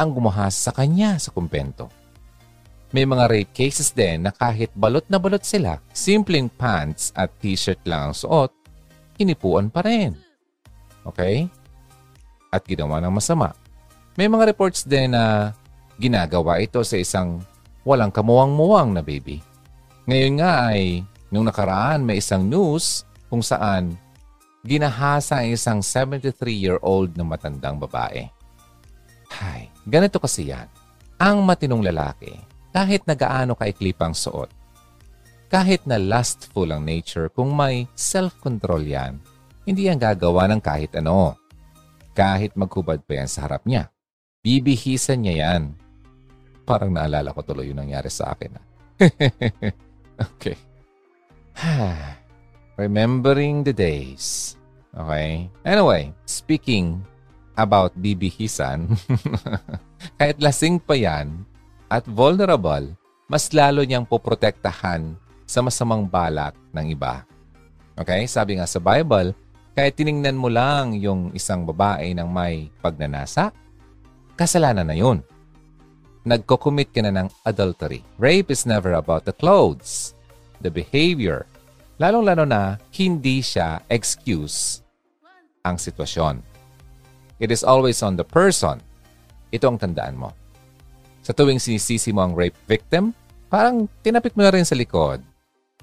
ang 0.00 0.16
gumahas 0.16 0.56
sa 0.56 0.72
kanya 0.72 1.20
sa 1.20 1.28
kumpento. 1.28 1.92
May 2.96 3.04
mga 3.04 3.28
rape 3.28 3.52
cases 3.52 3.92
din 3.92 4.24
na 4.24 4.32
kahit 4.32 4.72
balot 4.72 5.04
na 5.12 5.20
balot 5.20 5.44
sila, 5.44 5.76
simpleng 5.92 6.48
pants 6.48 7.12
at 7.12 7.28
t-shirt 7.36 7.84
lang 7.84 8.08
ang 8.08 8.14
suot, 8.16 8.48
hinipuan 9.20 9.68
pa 9.68 9.84
rin. 9.84 10.16
Okay? 11.04 11.52
At 12.48 12.64
ginawa 12.64 13.04
ng 13.04 13.12
masama. 13.12 13.65
May 14.16 14.32
mga 14.32 14.48
reports 14.48 14.80
din 14.88 15.12
na 15.12 15.52
ginagawa 16.00 16.56
ito 16.56 16.80
sa 16.80 16.96
isang 16.96 17.44
walang 17.84 18.08
kamuwang-muwang 18.08 18.96
na 18.96 19.04
baby. 19.04 19.44
Ngayon 20.08 20.34
nga 20.40 20.72
ay, 20.72 21.04
nung 21.28 21.44
nakaraan 21.44 22.00
may 22.00 22.24
isang 22.24 22.48
news 22.48 23.04
kung 23.28 23.44
saan 23.44 23.92
ginahasa 24.64 25.44
ang 25.44 25.52
isang 25.52 25.84
73-year-old 25.84 27.12
na 27.12 27.28
matandang 27.28 27.76
babae. 27.76 28.24
Hay, 29.36 29.68
ganito 29.84 30.16
kasi 30.16 30.48
yan. 30.48 30.64
Ang 31.20 31.44
matinong 31.44 31.84
lalaki, 31.84 32.32
kahit 32.72 33.04
nagaano 33.04 33.52
kaiklip 33.52 34.00
ang 34.00 34.16
suot, 34.16 34.48
kahit 35.52 35.84
na 35.84 36.00
lustful 36.00 36.72
ang 36.72 36.88
nature, 36.88 37.28
kung 37.28 37.52
may 37.52 37.84
self-control 37.92 38.80
yan, 38.80 39.20
hindi 39.68 39.92
yan 39.92 40.00
gagawa 40.00 40.48
ng 40.48 40.64
kahit 40.64 40.96
ano. 40.96 41.36
Kahit 42.16 42.56
maghubad 42.56 43.04
pa 43.04 43.20
yan 43.20 43.28
sa 43.28 43.44
harap 43.44 43.60
niya. 43.68 43.92
Bibihisan 44.46 45.26
niya 45.26 45.34
yan. 45.42 45.74
Parang 46.62 46.94
naalala 46.94 47.34
ko 47.34 47.42
tuloy 47.42 47.66
yung 47.66 47.82
nangyari 47.82 48.06
sa 48.06 48.30
akin. 48.30 48.54
okay. 50.38 50.54
Remembering 52.78 53.66
the 53.66 53.74
days. 53.74 54.54
Okay? 54.94 55.50
Anyway, 55.66 56.14
speaking 56.30 57.02
about 57.58 57.90
bibihisan, 57.98 58.86
kahit 60.22 60.38
lasing 60.38 60.78
pa 60.78 60.94
yan 60.94 61.42
at 61.90 62.06
vulnerable, 62.06 62.94
mas 63.26 63.50
lalo 63.50 63.82
niyang 63.82 64.06
poprotektahan 64.06 65.18
sa 65.42 65.58
masamang 65.58 66.06
balak 66.06 66.54
ng 66.70 66.94
iba. 66.94 67.26
Okay? 67.98 68.30
Sabi 68.30 68.62
nga 68.62 68.70
sa 68.70 68.78
Bible, 68.78 69.34
kahit 69.74 69.98
tiningnan 69.98 70.38
mo 70.38 70.46
lang 70.46 70.94
yung 70.94 71.34
isang 71.34 71.66
babae 71.66 72.14
ng 72.14 72.30
may 72.30 72.70
pagnanasa, 72.78 73.50
kasalanan 74.36 74.86
na 74.86 74.96
yun. 74.96 75.24
Nagko-commit 76.28 76.92
ka 76.92 77.00
na 77.02 77.12
ng 77.24 77.28
adultery. 77.48 78.04
Rape 78.20 78.52
is 78.52 78.68
never 78.68 78.94
about 78.94 79.24
the 79.24 79.32
clothes, 79.32 80.12
the 80.60 80.70
behavior, 80.70 81.48
lalong-lalo 81.96 82.44
na 82.44 82.76
hindi 82.92 83.40
siya 83.40 83.80
excuse 83.88 84.84
ang 85.64 85.80
sitwasyon. 85.80 86.44
It 87.40 87.52
is 87.52 87.64
always 87.64 88.00
on 88.00 88.16
the 88.16 88.24
person. 88.24 88.80
Ito 89.52 89.68
ang 89.68 89.78
tandaan 89.80 90.16
mo. 90.16 90.32
Sa 91.24 91.34
tuwing 91.34 91.60
sinisisi 91.60 92.12
mo 92.12 92.24
ang 92.24 92.36
rape 92.36 92.56
victim, 92.68 93.12
parang 93.48 93.90
tinapik 94.00 94.36
mo 94.38 94.46
na 94.46 94.52
rin 94.54 94.64
sa 94.64 94.78
likod 94.78 95.20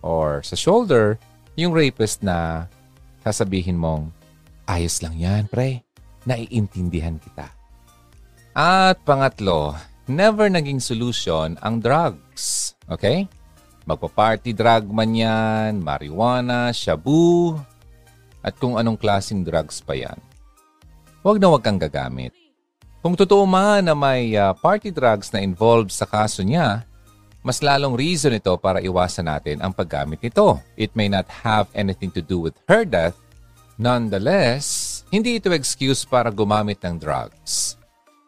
or 0.02 0.42
sa 0.46 0.56
shoulder 0.56 1.20
yung 1.54 1.74
rapist 1.74 2.26
na 2.26 2.66
sasabihin 3.22 3.78
mong, 3.78 4.10
ayos 4.66 5.00
lang 5.06 5.16
yan, 5.16 5.46
pre. 5.48 5.86
Naiintindihan 6.26 7.20
kita. 7.20 7.63
At 8.54 9.02
pangatlo, 9.02 9.74
never 10.06 10.46
naging 10.46 10.78
solution 10.78 11.58
ang 11.66 11.82
drugs. 11.82 12.78
Okay? 12.86 13.26
Magpa-party 13.90 14.54
drug 14.54 14.94
man 14.94 15.10
yan, 15.10 15.82
marijuana, 15.82 16.70
shabu, 16.70 17.58
at 18.46 18.54
kung 18.62 18.78
anong 18.78 19.02
klaseng 19.02 19.42
drugs 19.42 19.82
pa 19.82 19.98
yan. 19.98 20.22
Huwag 21.26 21.42
na 21.42 21.50
huwag 21.50 21.66
kang 21.66 21.82
gagamit. 21.82 22.30
Kung 23.02 23.18
totoo 23.18 23.44
man 23.50 23.90
na 23.90 23.98
may 23.98 24.38
uh, 24.38 24.54
party 24.54 24.94
drugs 24.94 25.34
na 25.34 25.42
involved 25.42 25.90
sa 25.90 26.06
kaso 26.06 26.46
niya, 26.46 26.86
mas 27.42 27.60
lalong 27.60 27.98
reason 27.98 28.38
ito 28.38 28.54
para 28.62 28.80
iwasan 28.80 29.28
natin 29.34 29.66
ang 29.66 29.74
paggamit 29.74 30.22
nito. 30.22 30.62
It 30.78 30.94
may 30.94 31.10
not 31.10 31.26
have 31.42 31.68
anything 31.74 32.14
to 32.14 32.22
do 32.22 32.38
with 32.38 32.54
her 32.70 32.86
death. 32.86 33.18
Nonetheless, 33.82 35.02
hindi 35.10 35.42
ito 35.42 35.50
excuse 35.52 36.06
para 36.06 36.30
gumamit 36.30 36.86
ng 36.86 37.02
drugs. 37.02 37.82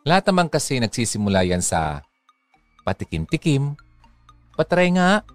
Lahat 0.05 0.21
naman 0.29 0.45
kasi 0.53 0.77
nagsisimula 0.77 1.41
yan 1.49 1.65
sa 1.65 2.05
patikim-tikim, 2.85 3.73
patry 4.53 4.93
nga, 4.93 5.25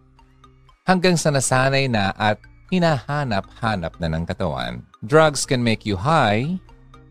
hanggang 0.87 1.19
sa 1.19 1.35
nasanay 1.35 1.91
na 1.91 2.15
at 2.15 2.39
hinahanap-hanap 2.71 3.99
na 3.99 4.07
ng 4.07 4.23
katawan. 4.23 4.87
Drugs 5.03 5.43
can 5.43 5.59
make 5.59 5.83
you 5.83 5.99
high, 5.99 6.55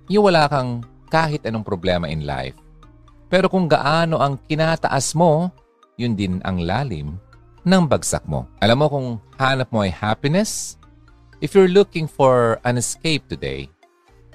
yung 0.08 0.32
wala 0.32 0.48
kang 0.48 0.88
kahit 1.12 1.44
anong 1.44 1.68
problema 1.68 2.08
in 2.08 2.24
life. 2.24 2.56
Pero 3.28 3.51
kung 3.51 3.68
gaano 3.68 4.24
ang 4.24 4.39
kinataas 4.39 5.12
mo, 5.12 5.51
yun 6.00 6.16
din 6.16 6.39
ang 6.48 6.63
lalim 6.63 7.20
ng 7.68 7.84
bagsak 7.92 8.24
mo. 8.24 8.48
Alam 8.63 8.78
mo 8.80 8.88
kung 8.88 9.08
hanap 9.36 9.68
mo 9.75 9.84
ay 9.84 9.92
happiness? 9.92 10.80
If 11.44 11.51
you're 11.51 11.68
looking 11.68 12.08
for 12.08 12.63
an 12.63 12.80
escape 12.80 13.28
today, 13.28 13.68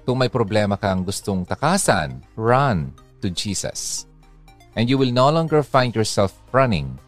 kung 0.05 0.21
may 0.21 0.29
problema 0.29 0.77
kang 0.77 1.09
gustong 1.09 1.49
takasan, 1.49 2.21
run 2.37 2.93
to 3.25 3.33
Jesus. 3.33 4.05
And 4.77 4.93
you 4.93 5.01
will 5.01 5.09
no 5.09 5.33
longer 5.33 5.65
find 5.65 5.97
yourself 5.97 6.37
running 6.53 7.01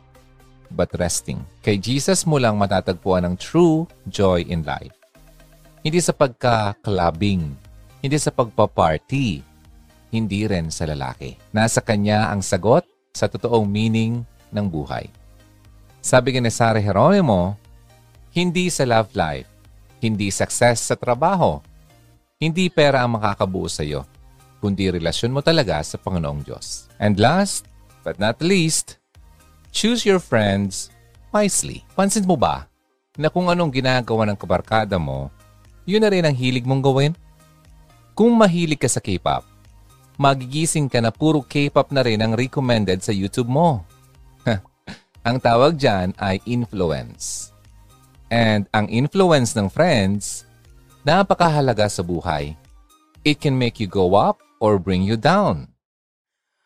but 0.72 0.88
resting. 0.96 1.44
Kay 1.60 1.76
Jesus 1.76 2.24
mo 2.24 2.40
lang 2.40 2.56
matatagpuan 2.56 3.28
ang 3.28 3.36
true 3.36 3.84
joy 4.08 4.48
in 4.48 4.64
life. 4.64 4.96
Hindi 5.84 6.00
sa 6.00 6.16
pagka-clubbing, 6.16 7.42
hindi 8.00 8.16
sa 8.18 8.32
pagpa-party, 8.32 9.44
hindi 10.10 10.40
rin 10.48 10.72
sa 10.72 10.88
lalaki. 10.88 11.36
Nasa 11.54 11.84
kanya 11.84 12.32
ang 12.32 12.40
sagot 12.42 12.82
sa 13.14 13.30
totoong 13.30 13.68
meaning 13.68 14.24
ng 14.50 14.66
buhay. 14.66 15.06
Sabi 16.02 16.34
ni 16.38 16.50
Sara 16.50 16.82
Geronimo, 16.82 17.54
hindi 18.34 18.66
sa 18.70 18.86
love 18.86 19.14
life, 19.14 19.46
hindi 20.02 20.30
success 20.30 20.90
sa 20.90 20.94
trabaho, 20.98 21.62
Hindi 22.36 22.68
pera 22.68 23.00
ang 23.00 23.16
makakabuo 23.16 23.64
sa 23.64 23.80
iyo, 23.80 24.04
kundi 24.60 24.88
relasyon 24.88 25.32
mo 25.32 25.40
talaga 25.44 25.80
sa 25.84 26.00
Panginoong 26.00 26.42
Diyos. 26.42 26.88
And 26.96 27.20
last, 27.20 27.68
but 28.06 28.16
not 28.16 28.40
least, 28.40 28.96
choose 29.74 30.08
your 30.08 30.22
friends 30.22 30.88
wisely. 31.34 31.84
Pansin 31.92 32.24
mo 32.24 32.38
ba 32.40 32.64
na 33.16 33.28
kung 33.28 33.48
anong 33.48 33.72
ginagawa 33.72 34.28
ng 34.28 34.38
kabarkada 34.38 34.96
mo, 34.96 35.28
yun 35.84 36.02
na 36.04 36.10
rin 36.12 36.24
ang 36.24 36.36
hilig 36.36 36.64
mong 36.64 36.82
gawin? 36.84 37.12
Kung 38.16 38.32
mahilig 38.32 38.80
ka 38.80 38.88
sa 38.88 39.00
K-pop, 39.00 39.44
magigising 40.16 40.88
ka 40.88 41.04
na 41.04 41.12
puro 41.12 41.44
K-pop 41.44 41.92
na 41.92 42.00
rin 42.00 42.20
ang 42.24 42.32
recommended 42.32 43.04
sa 43.04 43.12
YouTube 43.12 43.48
mo. 43.48 43.84
ang 45.28 45.36
tawag 45.36 45.76
dyan 45.76 46.16
ay 46.16 46.40
influence. 46.48 47.52
And 48.32 48.66
ang 48.72 48.88
influence 48.88 49.54
ng 49.54 49.68
friends, 49.70 50.48
napakahalaga 51.04 51.86
sa 51.86 52.00
buhay. 52.00 52.56
It 53.22 53.38
can 53.38 53.54
make 53.54 53.78
you 53.78 53.86
go 53.86 54.16
up 54.16 54.45
or 54.60 54.78
bring 54.78 55.02
you 55.02 55.16
down. 55.16 55.72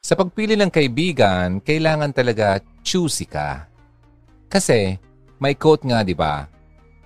Sa 0.00 0.16
pagpili 0.16 0.56
ng 0.56 0.72
kaibigan, 0.72 1.60
kailangan 1.60 2.16
talaga 2.16 2.64
choosy 2.80 3.28
ka. 3.28 3.68
Kasi 4.48 4.96
may 5.38 5.54
quote 5.54 5.84
nga 5.84 6.00
'di 6.00 6.16
ba? 6.16 6.48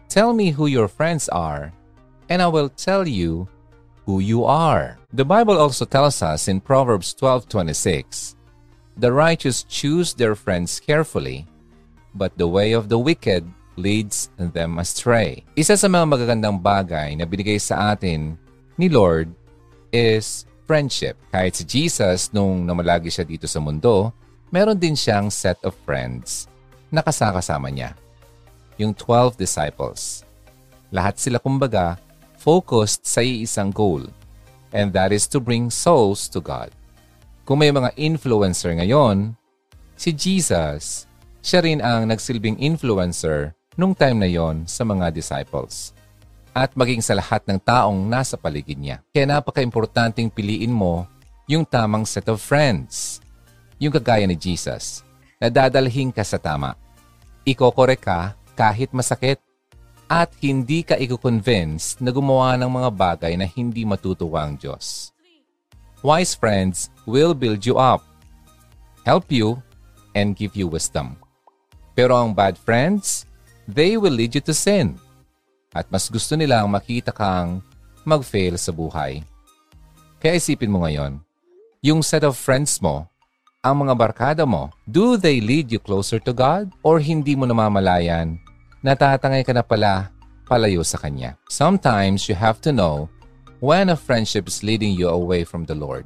Tell 0.07 0.31
me 0.31 0.55
who 0.55 0.71
your 0.71 0.87
friends 0.87 1.27
are 1.29 1.75
and 2.31 2.41
I 2.41 2.49
will 2.49 2.71
tell 2.71 3.05
you 3.05 3.51
who 4.07 4.21
you 4.21 4.45
are. 4.45 4.97
The 5.13 5.25
Bible 5.25 5.57
also 5.57 5.85
tells 5.85 6.23
us 6.23 6.49
in 6.49 6.61
Proverbs 6.61 7.17
12:26, 7.17 8.37
The 8.97 9.11
righteous 9.11 9.67
choose 9.67 10.15
their 10.15 10.39
friends 10.39 10.79
carefully, 10.79 11.51
but 12.15 12.37
the 12.39 12.47
way 12.47 12.73
of 12.73 12.89
the 12.89 13.01
wicked 13.01 13.43
leads 13.75 14.31
them 14.39 14.79
astray. 14.79 15.43
Isa 15.59 15.75
sa 15.75 15.91
mga 15.91 16.07
magagandang 16.15 16.63
bagay 16.63 17.19
na 17.19 17.27
binigay 17.27 17.59
sa 17.59 17.97
atin 17.97 18.39
ni 18.79 18.87
Lord 18.87 19.35
is 19.91 20.47
friendship. 20.65 21.17
Kahit 21.31 21.57
si 21.57 21.65
Jesus, 21.65 22.33
nung 22.33 22.65
namalagi 22.65 23.09
siya 23.09 23.25
dito 23.25 23.45
sa 23.49 23.61
mundo, 23.61 24.13
meron 24.49 24.77
din 24.77 24.97
siyang 24.97 25.29
set 25.33 25.61
of 25.65 25.77
friends 25.85 26.49
na 26.89 27.01
kasakasama 27.01 27.69
niya. 27.73 27.97
Yung 28.81 28.93
12 28.93 29.39
disciples. 29.39 30.27
Lahat 30.91 31.17
sila 31.17 31.39
kumbaga 31.39 31.97
focused 32.41 33.09
sa 33.09 33.25
iisang 33.25 33.73
goal, 33.73 34.05
and 34.77 34.93
that 34.93 35.15
is 35.15 35.25
to 35.25 35.41
bring 35.41 35.73
souls 35.73 36.29
to 36.29 36.45
God. 36.45 36.69
Kung 37.49 37.61
may 37.61 37.73
mga 37.73 37.93
influencer 37.97 38.73
ngayon, 38.77 39.37
si 39.97 40.13
Jesus, 40.13 41.09
siya 41.45 41.61
rin 41.65 41.81
ang 41.81 42.09
nagsilbing 42.09 42.57
influencer 42.61 43.53
nung 43.77 43.93
time 43.93 44.21
na 44.23 44.29
yon 44.31 44.65
sa 44.65 44.85
mga 44.85 45.13
disciples 45.13 45.95
at 46.55 46.71
maging 46.79 47.03
sa 47.03 47.19
lahat 47.19 47.43
ng 47.51 47.59
taong 47.59 48.07
nasa 48.07 48.39
paligid 48.39 48.79
niya. 48.79 49.03
Kaya 49.11 49.27
napaka-importanting 49.27 50.31
piliin 50.31 50.71
mo 50.71 51.05
yung 51.51 51.67
tamang 51.67 52.07
set 52.07 52.31
of 52.31 52.39
friends. 52.39 53.19
Yung 53.83 53.91
kagaya 53.91 54.23
ni 54.25 54.39
Jesus, 54.39 55.03
na 55.43 55.51
dadalhin 55.51 56.15
ka 56.15 56.23
sa 56.23 56.39
tama. 56.39 56.79
Ikokore 57.43 57.99
ka 57.99 58.39
kahit 58.55 58.95
masakit 58.95 59.43
at 60.07 60.31
hindi 60.39 60.87
ka 60.87 60.95
i-convince 60.95 61.99
na 61.99 62.15
gumawa 62.15 62.55
ng 62.55 62.71
mga 62.71 62.91
bagay 62.95 63.33
na 63.35 63.45
hindi 63.45 63.83
matutuwa 63.83 64.47
ang 64.47 64.55
Diyos. 64.55 65.11
Wise 66.07 66.39
friends 66.39 66.89
will 67.09 67.35
build 67.35 67.67
you 67.67 67.81
up, 67.81 68.05
help 69.03 69.33
you, 69.33 69.59
and 70.15 70.39
give 70.39 70.55
you 70.55 70.71
wisdom. 70.71 71.19
Pero 71.99 72.15
ang 72.15 72.33
bad 72.33 72.55
friends, 72.61 73.27
they 73.67 73.99
will 73.99 74.15
lead 74.15 74.37
you 74.37 74.45
to 74.45 74.55
sin. 74.55 75.01
At 75.75 75.91
mas 75.91 76.07
gusto 76.07 76.39
nilang 76.39 76.71
makita 76.71 77.11
kang 77.11 77.59
mag-fail 78.07 78.55
sa 78.55 78.71
buhay. 78.71 79.27
Kaya 80.23 80.39
isipin 80.39 80.71
mo 80.71 80.87
ngayon, 80.87 81.19
yung 81.85 82.01
set 82.01 82.25
of 82.25 82.39
friends 82.39 82.81
mo, 82.81 83.11
ang 83.61 83.85
mga 83.85 83.93
barkada 83.99 84.45
mo, 84.47 84.73
do 84.87 85.19
they 85.19 85.43
lead 85.43 85.69
you 85.69 85.83
closer 85.83 86.17
to 86.23 86.33
God? 86.33 86.73
Or 86.81 87.03
hindi 87.03 87.35
mo 87.35 87.45
namamalayan 87.45 88.41
natatangay 88.85 89.49
ka 89.49 89.57
na 89.57 89.65
pala 89.65 90.13
palayo 90.45 90.85
sa 90.85 91.01
Kanya. 91.01 91.41
Sometimes 91.49 92.29
you 92.29 92.37
have 92.37 92.61
to 92.61 92.69
know 92.69 93.09
when 93.65 93.89
a 93.89 93.97
friendship 93.97 94.45
is 94.45 94.61
leading 94.61 94.93
you 94.93 95.09
away 95.09 95.41
from 95.41 95.65
the 95.65 95.73
Lord. 95.73 96.05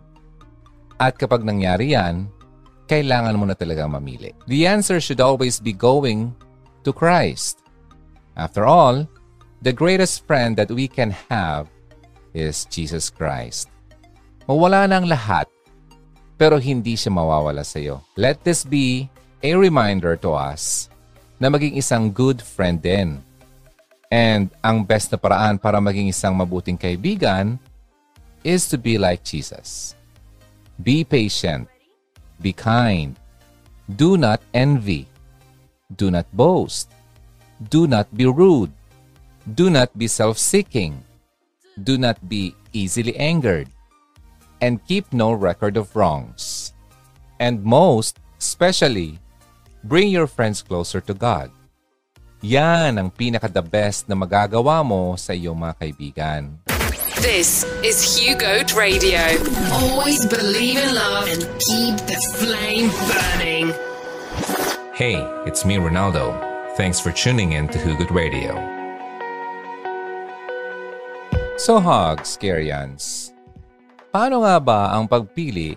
At 1.03 1.19
kapag 1.19 1.43
nangyari 1.43 1.99
yan, 1.99 2.31
kailangan 2.87 3.35
mo 3.35 3.51
na 3.51 3.59
talaga 3.59 3.91
mamili. 3.91 4.31
The 4.47 4.71
answer 4.71 5.03
should 5.03 5.19
always 5.19 5.59
be 5.59 5.75
going 5.75 6.39
to 6.87 6.95
Christ. 6.95 7.67
After 8.39 8.63
all, 8.63 9.11
the 9.63 9.75
greatest 9.75 10.27
friend 10.27 10.55
that 10.57 10.71
we 10.71 10.87
can 10.87 11.11
have 11.31 11.67
is 12.35 12.67
Jesus 12.71 13.11
Christ. 13.11 13.67
Mawala 14.47 14.89
ang 14.89 15.11
lahat, 15.11 15.51
pero 16.39 16.57
hindi 16.57 16.95
siya 16.95 17.13
mawawala 17.13 17.67
sa 17.67 17.83
iyo. 17.83 18.01
Let 18.17 18.47
this 18.47 18.63
be 18.63 19.11
a 19.43 19.53
reminder 19.59 20.17
to 20.23 20.33
us 20.33 20.89
na 21.43 21.51
maging 21.51 21.77
isang 21.77 22.15
good 22.15 22.41
friend 22.41 22.79
din. 22.79 23.21
And 24.09 24.49
ang 24.65 24.89
best 24.89 25.13
na 25.13 25.21
paraan 25.21 25.61
para 25.61 25.83
maging 25.83 26.09
isang 26.09 26.33
mabuting 26.33 26.81
kaibigan 26.81 27.61
is 28.41 28.71
to 28.73 28.81
be 28.81 28.97
like 28.97 29.21
Jesus. 29.21 29.93
Be 30.81 31.05
patient. 31.05 31.69
Be 32.41 32.55
kind. 32.55 33.19
Do 33.85 34.17
not 34.17 34.41
envy. 34.55 35.11
Do 35.93 36.09
not 36.09 36.25
boast. 36.33 36.89
Do 37.59 37.91
not 37.91 38.09
be 38.15 38.25
rude. 38.25 38.73
Do 39.49 39.73
not 39.73 39.97
be 39.97 40.05
self-seeking. 40.05 41.01
Do 41.81 41.97
not 41.97 42.21
be 42.29 42.53
easily 42.77 43.17
angered. 43.17 43.73
And 44.61 44.85
keep 44.85 45.09
no 45.13 45.33
record 45.33 45.77
of 45.81 45.97
wrongs. 45.97 46.75
And 47.41 47.65
most, 47.65 48.21
especially, 48.37 49.19
bring 49.85 50.13
your 50.13 50.27
friends 50.27 50.61
closer 50.61 51.01
to 51.01 51.15
God. 51.15 51.49
Yan 52.45 52.99
ang 53.01 53.09
pinaka-the 53.09 53.65
best 53.65 54.05
na 54.05 54.15
magagawa 54.15 54.85
mo 54.85 55.17
sa 55.17 55.33
iyong 55.33 55.57
mga 55.57 55.75
kaibigan. 55.81 56.43
This 57.25 57.65
is 57.83 57.99
Hugo 58.05 58.63
Radio. 58.77 59.19
Always 59.75 60.23
believe 60.29 60.77
in 60.77 60.93
love 60.93 61.27
and 61.27 61.43
keep 61.67 61.97
the 62.05 62.21
flame 62.37 62.93
burning. 63.09 63.73
Hey, 64.93 65.19
it's 65.49 65.65
me, 65.65 65.81
Ronaldo. 65.81 66.37
Thanks 66.77 67.01
for 67.01 67.11
tuning 67.11 67.57
in 67.57 67.67
to 67.73 67.79
Hugo 67.81 68.07
Radio. 68.13 68.78
So 71.59 71.83
Hogs, 71.83 72.39
Scarians, 72.39 73.35
paano 74.15 74.47
nga 74.47 74.63
ba 74.63 74.95
ang 74.95 75.11
pagpili 75.11 75.75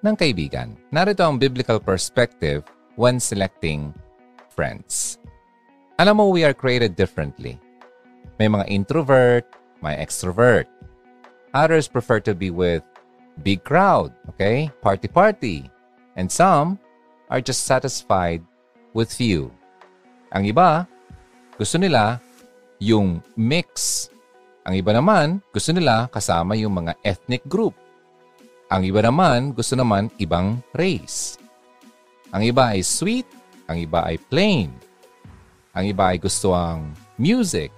ng 0.00 0.16
kaibigan? 0.16 0.72
Narito 0.88 1.20
ang 1.20 1.36
biblical 1.36 1.76
perspective 1.76 2.64
when 2.96 3.20
selecting 3.20 3.92
friends. 4.48 5.20
Alam 6.00 6.16
mo, 6.16 6.32
we 6.32 6.48
are 6.48 6.56
created 6.56 6.96
differently. 6.96 7.60
May 8.40 8.48
mga 8.48 8.64
introvert, 8.72 9.44
may 9.84 10.00
extrovert. 10.00 10.64
Others 11.52 11.92
prefer 11.92 12.16
to 12.24 12.32
be 12.32 12.48
with 12.48 12.80
big 13.44 13.60
crowd, 13.68 14.16
okay? 14.32 14.72
Party-party. 14.80 15.68
And 16.16 16.32
some 16.32 16.80
are 17.28 17.44
just 17.44 17.68
satisfied 17.68 18.40
with 18.96 19.12
few. 19.12 19.52
Ang 20.32 20.48
iba, 20.48 20.88
gusto 21.60 21.76
nila 21.76 22.16
yung 22.80 23.20
mix. 23.36 24.08
Ang 24.62 24.78
iba 24.78 24.94
naman, 24.94 25.42
gusto 25.50 25.74
nila 25.74 26.06
kasama 26.06 26.54
yung 26.54 26.78
mga 26.78 26.94
ethnic 27.02 27.42
group. 27.50 27.74
Ang 28.70 28.86
iba 28.86 29.02
naman, 29.02 29.50
gusto 29.50 29.74
naman 29.74 30.06
ibang 30.22 30.62
race. 30.72 31.36
Ang 32.30 32.46
iba 32.48 32.72
ay 32.72 32.80
sweet, 32.86 33.26
ang 33.66 33.82
iba 33.82 34.06
ay 34.06 34.16
plain. 34.30 34.70
Ang 35.74 35.90
iba 35.90 36.14
ay 36.14 36.22
gusto 36.22 36.54
ang 36.54 36.94
music. 37.18 37.74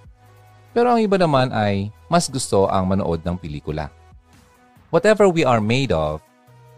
Pero 0.71 0.93
ang 0.93 1.01
iba 1.01 1.17
naman 1.17 1.49
ay 1.49 1.89
mas 2.05 2.29
gusto 2.29 2.69
ang 2.69 2.85
manood 2.85 3.25
ng 3.25 3.35
pelikula. 3.39 3.89
Whatever 4.93 5.25
we 5.27 5.41
are 5.41 5.59
made 5.59 5.89
of, 5.89 6.21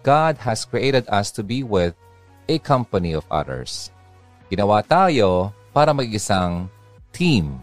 God 0.08 0.40
has 0.40 0.64
created 0.64 1.04
us 1.12 1.36
to 1.36 1.44
be 1.44 1.68
with 1.68 1.94
a 2.48 2.58
company 2.64 3.12
of 3.12 3.28
others. 3.28 3.92
Ginawa 4.48 4.80
tayo 4.88 5.52
para 5.76 5.92
mag-isang 5.92 6.72
team. 7.12 7.60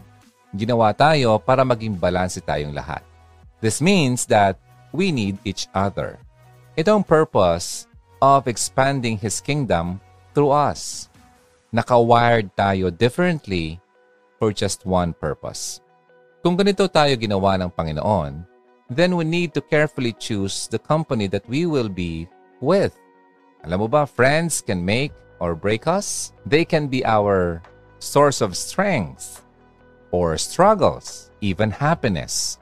Ginawa 0.55 0.95
tayo 0.95 1.35
para 1.35 1.67
maging 1.67 1.99
balanse 1.99 2.39
tayong 2.39 2.71
lahat. 2.71 3.03
This 3.59 3.83
means 3.83 4.23
that 4.31 4.55
we 4.95 5.11
need 5.11 5.35
each 5.43 5.67
other. 5.75 6.15
Ito 6.79 6.95
ang 6.95 7.03
purpose 7.03 7.91
of 8.23 8.47
expanding 8.47 9.19
His 9.19 9.43
kingdom 9.43 9.99
through 10.31 10.55
us. 10.55 11.11
Naka-wired 11.75 12.55
tayo 12.55 12.87
differently 12.87 13.83
for 14.39 14.55
just 14.55 14.87
one 14.87 15.11
purpose. 15.11 15.83
Kung 16.39 16.55
ganito 16.55 16.87
tayo 16.87 17.11
ginawa 17.19 17.59
ng 17.59 17.71
Panginoon, 17.75 18.47
then 18.87 19.19
we 19.19 19.27
need 19.27 19.51
to 19.51 19.59
carefully 19.59 20.15
choose 20.15 20.71
the 20.71 20.79
company 20.79 21.27
that 21.27 21.43
we 21.51 21.67
will 21.67 21.91
be 21.91 22.31
with. 22.63 22.95
Alam 23.67 23.83
mo 23.83 23.87
ba, 23.91 24.07
friends 24.07 24.63
can 24.63 24.79
make 24.79 25.11
or 25.43 25.51
break 25.51 25.83
us. 25.83 26.31
They 26.47 26.63
can 26.63 26.87
be 26.87 27.03
our 27.03 27.59
source 27.99 28.39
of 28.39 28.55
strength 28.55 29.44
or 30.15 30.39
struggles, 30.39 31.27
even 31.43 31.67
happiness. 31.67 32.55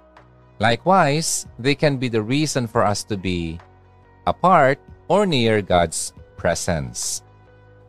Likewise, 0.58 1.46
they 1.62 1.78
can 1.78 2.02
be 2.02 2.10
the 2.10 2.22
reason 2.22 2.66
for 2.66 2.82
us 2.82 3.06
to 3.06 3.14
be 3.14 3.62
apart 4.26 4.82
or 5.06 5.30
near 5.30 5.62
God's 5.62 6.18
presence. 6.34 7.22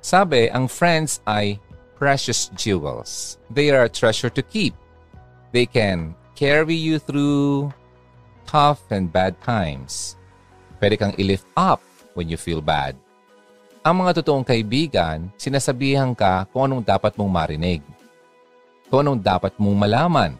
Sabi, 0.05 0.53
ang 0.53 0.69
friends 0.69 1.25
ay 1.25 1.57
precious 1.97 2.53
jewels. 2.53 3.41
They 3.49 3.73
are 3.73 3.89
a 3.89 3.93
treasure 3.93 4.29
to 4.29 4.45
keep. 4.45 4.77
They 5.57 5.65
can 5.65 6.13
carry 6.37 6.77
you 6.77 7.01
through 7.01 7.73
tough 8.45 8.85
and 8.93 9.09
bad 9.09 9.41
times. 9.41 10.21
Pwede 10.77 11.01
kang 11.01 11.17
i-lift 11.17 11.49
up 11.57 11.81
when 12.13 12.29
you 12.29 12.37
feel 12.37 12.61
bad. 12.61 13.01
Ang 13.81 14.05
mga 14.05 14.21
totoong 14.21 14.45
kaibigan, 14.45 15.33
sinasabihan 15.41 16.13
ka 16.13 16.45
kung 16.53 16.69
anong 16.69 16.85
dapat 16.85 17.17
mong 17.17 17.33
marinig. 17.33 17.81
Kung 18.89 19.05
anong 19.07 19.21
dapat 19.25 19.53
mong 19.57 19.77
malaman. 19.77 20.33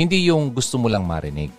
Hindi 0.00 0.32
yung 0.32 0.52
gusto 0.52 0.80
mo 0.80 0.88
lang 0.88 1.04
marinig. 1.04 1.52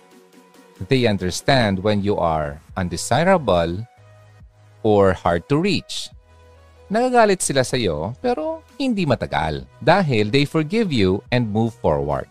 They 0.90 1.06
understand 1.06 1.78
when 1.78 2.02
you 2.02 2.18
are 2.18 2.58
undesirable 2.74 3.86
or 4.82 5.14
hard 5.14 5.46
to 5.46 5.62
reach. 5.62 6.10
Nagagalit 6.90 7.40
sila 7.40 7.62
sa 7.62 7.78
iyo 7.78 8.12
pero 8.18 8.66
hindi 8.76 9.06
matagal 9.06 9.64
dahil 9.78 10.28
they 10.28 10.44
forgive 10.44 10.90
you 10.90 11.22
and 11.30 11.46
move 11.48 11.72
forward. 11.78 12.26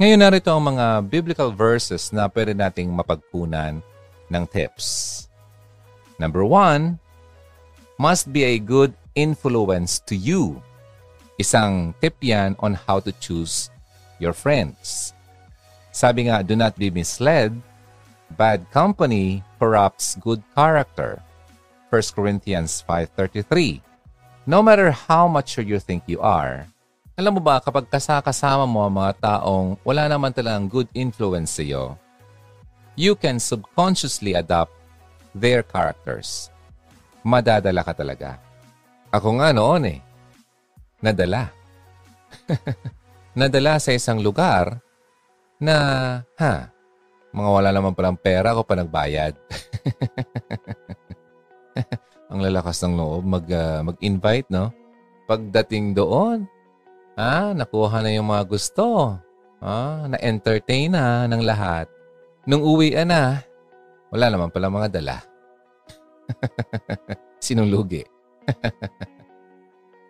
Ngayon 0.00 0.20
narito 0.24 0.48
ang 0.48 0.64
mga 0.72 1.04
biblical 1.12 1.52
verses 1.52 2.08
na 2.08 2.24
pwede 2.30 2.56
nating 2.56 2.88
mapagkunan 2.88 3.84
ng 4.32 4.44
tips. 4.48 5.28
Number 6.16 6.40
one, 6.40 6.96
must 8.00 8.32
be 8.32 8.48
a 8.48 8.56
good 8.56 8.96
influence 9.12 10.00
to 10.08 10.16
you. 10.16 10.64
Isang 11.40 11.96
tip 12.04 12.20
yan 12.20 12.52
on 12.60 12.76
how 12.76 13.00
to 13.00 13.08
choose 13.16 13.72
your 14.20 14.36
friends. 14.36 15.16
Sabi 15.88 16.28
nga, 16.28 16.44
do 16.44 16.52
not 16.52 16.76
be 16.76 16.92
misled. 16.92 17.56
Bad 18.36 18.68
company 18.68 19.40
corrupts 19.56 20.20
good 20.20 20.44
character. 20.52 21.24
1 21.88 22.12
Corinthians 22.12 22.84
5.33 22.84 23.80
No 24.44 24.60
matter 24.60 24.92
how 24.92 25.24
mature 25.24 25.64
you 25.64 25.80
think 25.80 26.04
you 26.04 26.20
are, 26.20 26.68
alam 27.16 27.36
mo 27.36 27.40
ba 27.40 27.56
kapag 27.64 27.88
kasakasama 27.88 28.68
mo 28.68 28.84
ang 28.84 29.00
mga 29.00 29.12
taong 29.24 29.80
wala 29.80 30.12
naman 30.12 30.36
talagang 30.36 30.68
good 30.68 30.92
influence 30.92 31.56
sa 31.56 31.64
iyo, 31.64 31.96
you 33.00 33.16
can 33.16 33.40
subconsciously 33.40 34.36
adopt 34.36 34.76
their 35.32 35.64
characters. 35.64 36.52
Madadala 37.24 37.80
ka 37.80 37.96
talaga. 37.96 38.36
Ako 39.08 39.40
nga 39.40 39.56
noon 39.56 39.88
eh. 39.88 40.09
Nadala. 41.00 41.48
Nadala 43.40 43.80
sa 43.80 43.96
isang 43.96 44.20
lugar 44.20 44.84
na, 45.56 45.76
ha, 46.36 46.68
mga 47.30 47.50
wala 47.50 47.70
naman 47.72 47.96
palang 47.96 48.18
pera 48.18 48.52
ko 48.52 48.62
pa 48.64 48.76
nagbayad. 48.76 49.34
ang 52.30 52.40
lalakas 52.42 52.82
ng 52.84 52.94
loob 52.94 53.22
mag, 53.24 53.46
uh, 53.48 53.80
mag-invite, 53.86 54.48
no? 54.52 54.74
Pagdating 55.30 55.94
doon, 55.94 56.44
ah, 57.14 57.54
nakuha 57.54 58.02
na 58.02 58.10
yung 58.10 58.28
mga 58.28 58.44
gusto. 58.50 59.16
Ah, 59.60 60.08
na-entertain 60.08 60.90
na 60.90 61.28
ng 61.28 61.44
lahat. 61.44 61.86
Nung 62.48 62.64
uwi 62.64 62.96
na, 63.04 63.44
wala 64.10 64.26
naman 64.26 64.50
pala 64.50 64.72
mga 64.72 64.88
dala. 64.90 65.16
Sinong 67.44 67.70
lugi? 67.70 68.02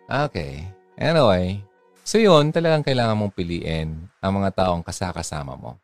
okay. 0.09 0.80
Anyway, 0.99 1.63
so 2.03 2.19
yun, 2.19 2.51
talagang 2.51 2.83
kailangan 2.83 3.17
mong 3.17 3.35
piliin 3.35 4.11
ang 4.19 4.31
mga 4.39 4.63
taong 4.65 4.83
kasakasama 4.83 5.55
mo. 5.55 5.79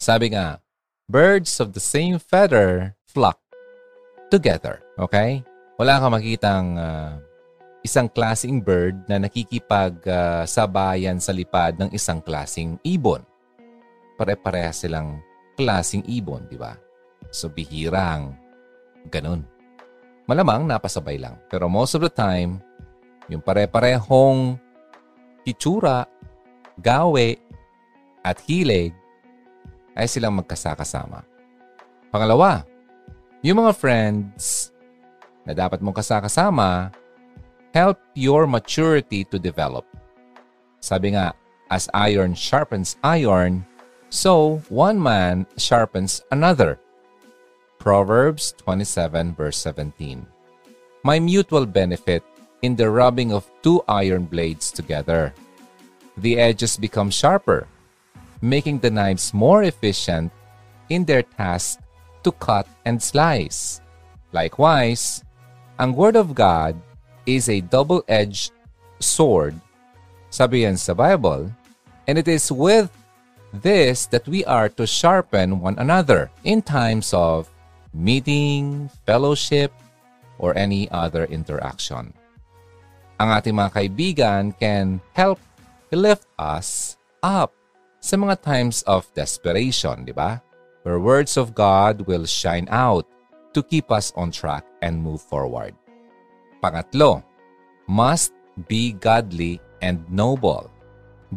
Sabi 0.00 0.32
nga, 0.34 0.60
birds 1.08 1.60
of 1.60 1.72
the 1.72 1.82
same 1.82 2.20
feather 2.20 2.96
flock 3.08 3.40
together. 4.28 4.82
Okay? 4.96 5.44
Wala 5.80 5.98
kang 5.98 6.14
makitang 6.14 6.66
uh, 6.78 7.18
isang 7.84 8.08
klasing 8.08 8.64
bird 8.64 8.96
na 9.10 9.20
nakikipag 9.20 10.00
uh, 10.08 10.42
sabayan 10.48 11.20
sa 11.20 11.36
lipad 11.36 11.76
ng 11.76 11.90
isang 11.92 12.24
klasing 12.24 12.80
ibon. 12.80 13.20
Pare-pareha 14.16 14.72
silang 14.72 15.20
klasing 15.58 16.06
ibon, 16.08 16.46
di 16.48 16.56
ba? 16.56 16.72
So 17.28 17.50
bihirang 17.50 18.32
ganun. 19.12 19.44
Malamang 20.24 20.64
napasabay 20.64 21.20
lang. 21.20 21.36
Pero 21.52 21.68
most 21.68 21.92
of 21.92 22.00
the 22.00 22.08
time, 22.08 22.62
yung 23.28 23.40
pare-parehong 23.40 24.58
itsura, 25.44 26.08
gawe, 26.80 27.28
at 28.24 28.40
hilig 28.48 28.96
ay 29.94 30.08
silang 30.08 30.40
magkasakasama. 30.40 31.22
Pangalawa, 32.08 32.64
yung 33.44 33.60
mga 33.60 33.76
friends 33.76 34.72
na 35.44 35.52
dapat 35.52 35.84
mong 35.84 36.00
kasakasama 36.00 36.88
help 37.76 38.00
your 38.16 38.48
maturity 38.48 39.26
to 39.28 39.36
develop. 39.36 39.84
Sabi 40.80 41.12
nga, 41.12 41.36
as 41.68 41.90
iron 41.92 42.32
sharpens 42.32 42.96
iron, 43.02 43.66
so 44.08 44.62
one 44.70 44.96
man 44.96 45.44
sharpens 45.58 46.22
another. 46.32 46.80
Proverbs 47.76 48.56
27 48.64 49.36
verse 49.36 49.58
17. 49.60 50.24
My 51.04 51.20
mutual 51.20 51.68
benefit 51.68 52.24
in 52.64 52.72
the 52.72 52.88
rubbing 52.88 53.28
of 53.28 53.44
two 53.60 53.84
iron 53.84 54.24
blades 54.24 54.72
together. 54.72 55.36
The 56.16 56.40
edges 56.40 56.80
become 56.80 57.12
sharper, 57.12 57.68
making 58.40 58.80
the 58.80 58.88
knives 58.88 59.36
more 59.36 59.68
efficient 59.68 60.32
in 60.88 61.04
their 61.04 61.22
task 61.22 61.84
to 62.24 62.32
cut 62.32 62.64
and 62.88 62.96
slice. 62.96 63.84
Likewise, 64.32 65.20
ang 65.76 65.92
Word 65.92 66.16
of 66.16 66.32
God 66.32 66.80
is 67.28 67.52
a 67.52 67.60
double-edged 67.60 68.56
sword, 68.96 69.52
sabi 70.32 70.64
yan 70.64 70.80
sa 70.80 70.96
Bible, 70.96 71.52
and 72.08 72.16
it 72.16 72.28
is 72.28 72.48
with 72.48 72.88
this 73.52 74.08
that 74.08 74.24
we 74.24 74.40
are 74.48 74.72
to 74.72 74.88
sharpen 74.88 75.60
one 75.60 75.76
another 75.76 76.32
in 76.48 76.64
times 76.64 77.12
of 77.12 77.52
meeting, 77.92 78.88
fellowship, 79.04 79.70
or 80.40 80.56
any 80.56 80.90
other 80.90 81.28
interaction. 81.28 82.12
Ang 83.24 83.40
ating 83.40 83.56
mga 83.56 83.72
kaibigan 83.72 84.52
can 84.52 85.00
help 85.16 85.40
lift 85.88 86.28
us 86.36 87.00
up 87.24 87.56
sa 87.96 88.20
mga 88.20 88.36
times 88.44 88.84
of 88.84 89.08
desperation, 89.16 90.04
di 90.04 90.12
ba? 90.12 90.44
Where 90.84 91.00
words 91.00 91.40
of 91.40 91.56
God 91.56 92.04
will 92.04 92.28
shine 92.28 92.68
out 92.68 93.08
to 93.56 93.64
keep 93.64 93.88
us 93.88 94.12
on 94.12 94.28
track 94.28 94.68
and 94.84 95.00
move 95.00 95.24
forward. 95.24 95.72
Pangatlo, 96.60 97.24
must 97.88 98.36
be 98.68 98.92
godly 98.92 99.56
and 99.80 100.04
noble. 100.12 100.68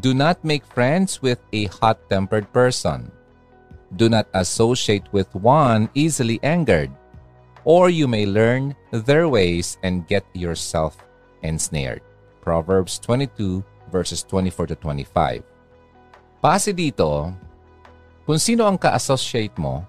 Do 0.04 0.12
not 0.12 0.44
make 0.44 0.68
friends 0.68 1.24
with 1.24 1.40
a 1.56 1.72
hot-tempered 1.72 2.52
person. 2.52 3.08
Do 3.96 4.12
not 4.12 4.28
associate 4.36 5.08
with 5.16 5.32
one 5.40 5.88
easily 5.96 6.44
angered, 6.44 6.92
or 7.64 7.88
you 7.88 8.12
may 8.12 8.28
learn 8.28 8.76
their 8.92 9.32
ways 9.32 9.80
and 9.88 10.04
get 10.04 10.28
yourself 10.36 11.07
ensnared. 11.44 12.02
Proverbs 12.42 12.98
22 13.04 13.66
verses 13.92 14.24
24 14.24 14.74
to 14.74 14.76
25. 14.80 15.44
Pasi 16.38 16.72
dito, 16.72 17.34
kung 18.28 18.40
sino 18.40 18.68
ang 18.68 18.76
ka-associate 18.76 19.56
mo, 19.58 19.84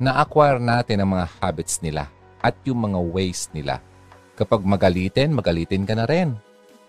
na-acquire 0.00 0.62
natin 0.62 1.02
ang 1.02 1.18
mga 1.18 1.26
habits 1.38 1.82
nila 1.82 2.08
at 2.40 2.54
yung 2.64 2.86
mga 2.88 2.98
ways 3.12 3.50
nila. 3.50 3.82
Kapag 4.38 4.62
magalitin, 4.62 5.34
magalitin 5.34 5.84
ka 5.84 5.94
na 5.98 6.06
rin. 6.06 6.38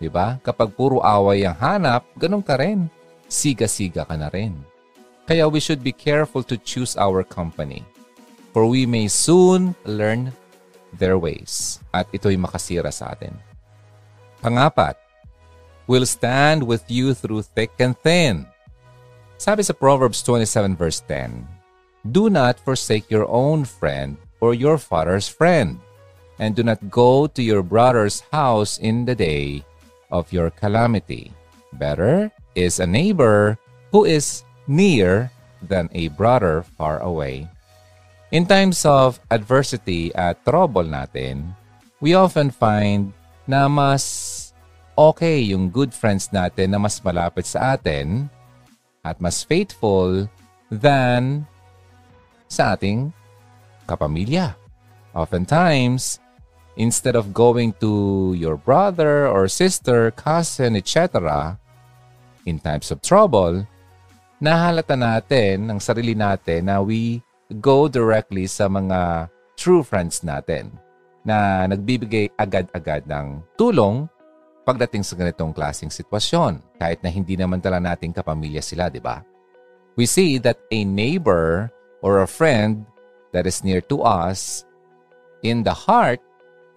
Ba? 0.08 0.40
Kapag 0.40 0.72
puro 0.72 1.04
away 1.04 1.44
ang 1.44 1.58
hanap, 1.60 2.08
ganun 2.16 2.40
ka 2.40 2.56
rin. 2.56 2.88
Siga-siga 3.28 4.08
ka 4.08 4.16
na 4.16 4.32
rin. 4.32 4.56
Kaya 5.28 5.44
we 5.46 5.60
should 5.60 5.84
be 5.84 5.92
careful 5.92 6.40
to 6.40 6.56
choose 6.56 6.96
our 6.96 7.20
company. 7.20 7.84
For 8.50 8.66
we 8.66 8.88
may 8.88 9.06
soon 9.06 9.76
learn 9.84 10.32
their 10.96 11.20
ways. 11.20 11.78
At 11.94 12.08
ito'y 12.10 12.40
makasira 12.40 12.90
sa 12.90 13.12
atin. 13.12 13.49
Pangapat, 14.42 14.96
will 15.86 16.06
stand 16.06 16.62
with 16.62 16.84
you 16.88 17.14
through 17.14 17.42
thick 17.42 17.72
and 17.78 17.98
thin. 18.00 18.46
Sabi 19.40 19.64
sa 19.64 19.72
Proverbs 19.72 20.20
27 20.22 20.76
verse 20.76 21.00
10, 21.08 22.12
Do 22.12 22.28
not 22.28 22.60
forsake 22.60 23.08
your 23.08 23.28
own 23.28 23.64
friend 23.64 24.16
or 24.40 24.52
your 24.52 24.76
father's 24.76 25.28
friend, 25.28 25.80
and 26.38 26.56
do 26.56 26.62
not 26.62 26.80
go 26.88 27.26
to 27.26 27.42
your 27.42 27.62
brother's 27.62 28.22
house 28.32 28.78
in 28.78 29.04
the 29.04 29.14
day 29.14 29.64
of 30.10 30.32
your 30.32 30.50
calamity. 30.50 31.32
Better 31.74 32.30
is 32.54 32.80
a 32.80 32.86
neighbor 32.86 33.58
who 33.92 34.04
is 34.04 34.44
near 34.66 35.30
than 35.62 35.88
a 35.92 36.08
brother 36.14 36.64
far 36.76 37.00
away. 37.00 37.48
In 38.30 38.46
times 38.46 38.86
of 38.86 39.18
adversity 39.30 40.14
at 40.14 40.44
trouble 40.46 40.86
natin, 40.86 41.56
we 42.00 42.14
often 42.14 42.50
find 42.50 43.12
na 43.50 43.66
mas 43.66 44.04
okay 44.94 45.42
yung 45.42 45.66
good 45.66 45.90
friends 45.90 46.30
natin 46.30 46.70
na 46.70 46.78
mas 46.78 47.02
malapit 47.02 47.42
sa 47.42 47.74
atin 47.74 48.30
at 49.02 49.18
mas 49.18 49.42
faithful 49.42 50.30
than 50.70 51.42
sa 52.46 52.78
ating 52.78 53.10
kapamilya. 53.90 54.54
Oftentimes, 55.10 56.22
instead 56.78 57.18
of 57.18 57.34
going 57.34 57.74
to 57.82 58.30
your 58.38 58.54
brother 58.54 59.26
or 59.26 59.50
sister, 59.50 60.14
cousin, 60.14 60.78
etc., 60.78 61.58
in 62.46 62.62
times 62.62 62.94
of 62.94 63.02
trouble, 63.02 63.66
nahalata 64.38 64.94
natin 64.94 65.66
ng 65.66 65.78
sarili 65.82 66.14
natin 66.14 66.70
na 66.70 66.78
we 66.78 67.18
go 67.58 67.90
directly 67.90 68.46
sa 68.46 68.70
mga 68.70 69.26
true 69.58 69.82
friends 69.82 70.22
natin 70.22 70.70
na 71.24 71.68
nagbibigay 71.68 72.32
agad-agad 72.36 73.04
ng 73.04 73.44
tulong 73.56 74.08
pagdating 74.64 75.04
sa 75.04 75.16
ganitong 75.16 75.52
klaseng 75.52 75.92
sitwasyon 75.92 76.60
kahit 76.78 77.00
na 77.02 77.10
hindi 77.10 77.34
naman 77.36 77.60
tala 77.60 77.80
nating 77.80 78.14
kapamilya 78.14 78.62
sila, 78.62 78.88
di 78.88 79.02
ba? 79.02 79.24
We 79.98 80.06
see 80.06 80.38
that 80.46 80.60
a 80.70 80.80
neighbor 80.86 81.68
or 82.00 82.22
a 82.22 82.30
friend 82.30 82.86
that 83.32 83.44
is 83.44 83.64
near 83.66 83.80
to 83.92 84.00
us 84.00 84.64
in 85.42 85.64
the 85.64 85.74
heart, 85.74 86.20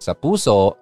sa 0.00 0.12
puso, 0.12 0.76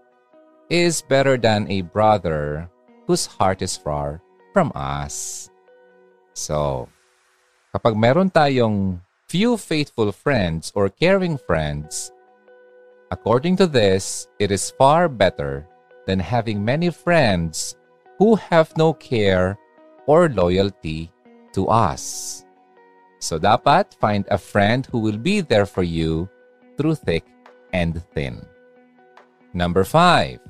is 0.71 1.05
better 1.05 1.37
than 1.37 1.69
a 1.69 1.85
brother 1.85 2.67
whose 3.07 3.27
heart 3.27 3.61
is 3.61 3.77
far 3.77 4.23
from 4.57 4.73
us. 4.75 5.49
So, 6.33 6.89
kapag 7.77 7.99
meron 7.99 8.33
tayong 8.33 9.05
few 9.29 9.57
faithful 9.61 10.13
friends 10.13 10.73
or 10.75 10.89
caring 10.89 11.37
friends, 11.37 12.13
according 13.13 13.61
to 13.61 13.69
this, 13.69 14.27
it 14.41 14.51
is 14.51 14.73
far 14.81 15.09
better 15.09 15.69
than 16.09 16.19
having 16.19 16.65
many 16.65 16.89
friends 16.89 17.77
who 18.17 18.35
have 18.35 18.73
no 18.81 18.97
care 18.97 19.61
or 20.09 20.33
loyalty 20.33 21.13
to 21.53 21.69
us. 21.69 22.45
So 23.21 23.39
dapat 23.39 23.93
find 24.01 24.25
a 24.33 24.41
friend 24.41 24.89
who 24.89 24.99
will 24.99 25.21
be 25.21 25.45
there 25.45 25.69
for 25.69 25.85
you 25.85 26.27
through 26.81 26.97
thick 26.97 27.29
and 27.77 28.01
thin. 28.17 28.41
Number 29.53 29.85
five, 29.85 30.41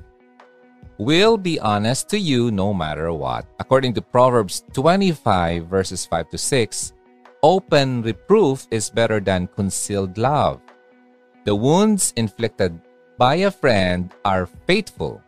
will 0.97 1.35
be 1.35 1.59
honest 1.59 2.07
to 2.15 2.17
you 2.17 2.49
no 2.49 2.73
matter 2.73 3.11
what. 3.11 3.43
According 3.59 3.93
to 3.99 4.01
Proverbs 4.01 4.63
25, 4.71 5.67
verses 5.67 6.07
5 6.07 6.31
to 6.31 6.37
6, 6.39 6.93
open 7.43 8.01
reproof 8.01 8.65
is 8.71 8.89
better 8.89 9.19
than 9.19 9.51
concealed 9.51 10.17
love. 10.17 10.62
The 11.43 11.55
wounds 11.55 12.15
inflicted 12.15 12.79
by 13.19 13.43
a 13.43 13.51
friend 13.51 14.11
are 14.23 14.47
faithful, 14.67 15.19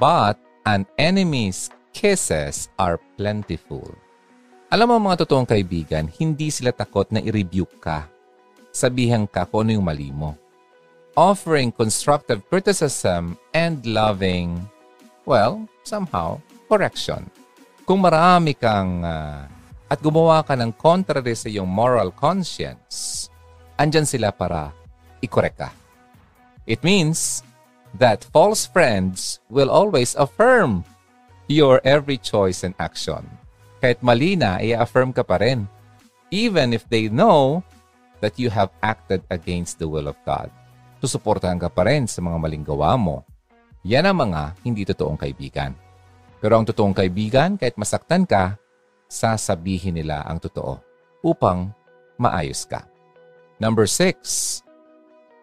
but 0.00 0.40
an 0.64 0.88
enemy's 0.96 1.68
kisses 1.92 2.72
are 2.80 2.96
plentiful. 3.20 3.84
Alam 4.72 4.96
mo 4.96 5.10
mga 5.10 5.26
totoong 5.26 5.48
kaibigan, 5.48 6.08
hindi 6.20 6.48
sila 6.48 6.72
takot 6.72 7.10
na 7.12 7.20
i-rebuke 7.20 7.76
ka. 7.82 8.06
Sabihan 8.70 9.26
ka 9.26 9.44
kung 9.44 9.66
ano 9.66 9.76
yung 9.76 9.86
mali 9.86 10.14
mo 10.14 10.38
offering 11.20 11.68
constructive 11.74 12.40
criticism 12.48 13.36
and 13.54 13.82
loving, 13.86 14.62
well, 15.26 15.66
somehow, 15.82 16.38
correction. 16.64 17.26
Kung 17.86 18.00
marami 18.00 18.54
kang 18.54 19.02
uh, 19.02 19.44
at 19.90 19.98
gumawa 19.98 20.46
ka 20.46 20.54
ng 20.54 20.70
contrary 20.78 21.34
sa 21.34 21.50
iyong 21.50 21.66
moral 21.66 22.14
conscience, 22.14 23.26
andyan 23.74 24.06
sila 24.06 24.30
para 24.30 24.70
i-correct 25.20 25.58
ka. 25.60 25.70
It 26.64 26.84
means 26.84 27.44
that 27.96 28.26
false 28.28 28.66
friends 28.66 29.40
will 29.50 29.68
always 29.68 30.14
affirm 30.14 30.84
your 31.50 31.82
every 31.82 32.16
choice 32.16 32.62
and 32.62 32.76
action. 32.78 33.26
Kahit 33.80 34.04
mali 34.04 34.36
na, 34.36 34.60
i-affirm 34.60 35.10
ka 35.10 35.24
pa 35.24 35.40
rin. 35.40 35.66
Even 36.30 36.70
if 36.70 36.86
they 36.86 37.10
know 37.10 37.64
that 38.22 38.38
you 38.38 38.52
have 38.52 38.70
acted 38.84 39.24
against 39.32 39.82
the 39.82 39.88
will 39.88 40.06
of 40.06 40.14
God 40.22 40.52
susuportahan 41.00 41.56
ka 41.56 41.72
pa 41.72 41.88
rin 41.88 42.04
sa 42.04 42.20
mga 42.20 42.36
maling 42.36 42.64
gawa 42.64 42.94
mo. 43.00 43.24
Yan 43.88 44.04
ang 44.04 44.28
mga 44.28 44.52
hindi 44.60 44.84
totoong 44.84 45.16
kaibigan. 45.16 45.72
Pero 46.40 46.60
ang 46.60 46.68
totoong 46.68 46.92
kaibigan, 46.92 47.56
kahit 47.56 47.80
masaktan 47.80 48.28
ka, 48.28 48.60
sasabihin 49.08 49.96
nila 49.96 50.20
ang 50.28 50.36
totoo 50.36 50.76
upang 51.24 51.72
maayos 52.20 52.68
ka. 52.68 52.84
Number 53.56 53.88
six, 53.88 54.60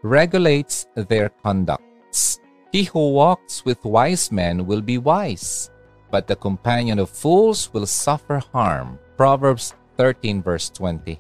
regulates 0.08 0.88
their 0.96 1.30
conducts. 1.44 2.40
He 2.72 2.88
who 2.88 3.12
walks 3.12 3.64
with 3.68 3.84
wise 3.84 4.32
men 4.32 4.66
will 4.66 4.82
be 4.82 4.98
wise, 4.98 5.70
but 6.12 6.28
the 6.28 6.36
companion 6.36 7.00
of 7.00 7.12
fools 7.12 7.72
will 7.74 7.86
suffer 7.86 8.40
harm. 8.54 9.00
Proverbs 9.16 9.76
13 9.98 10.42
verse 10.42 10.70
20. 10.72 11.20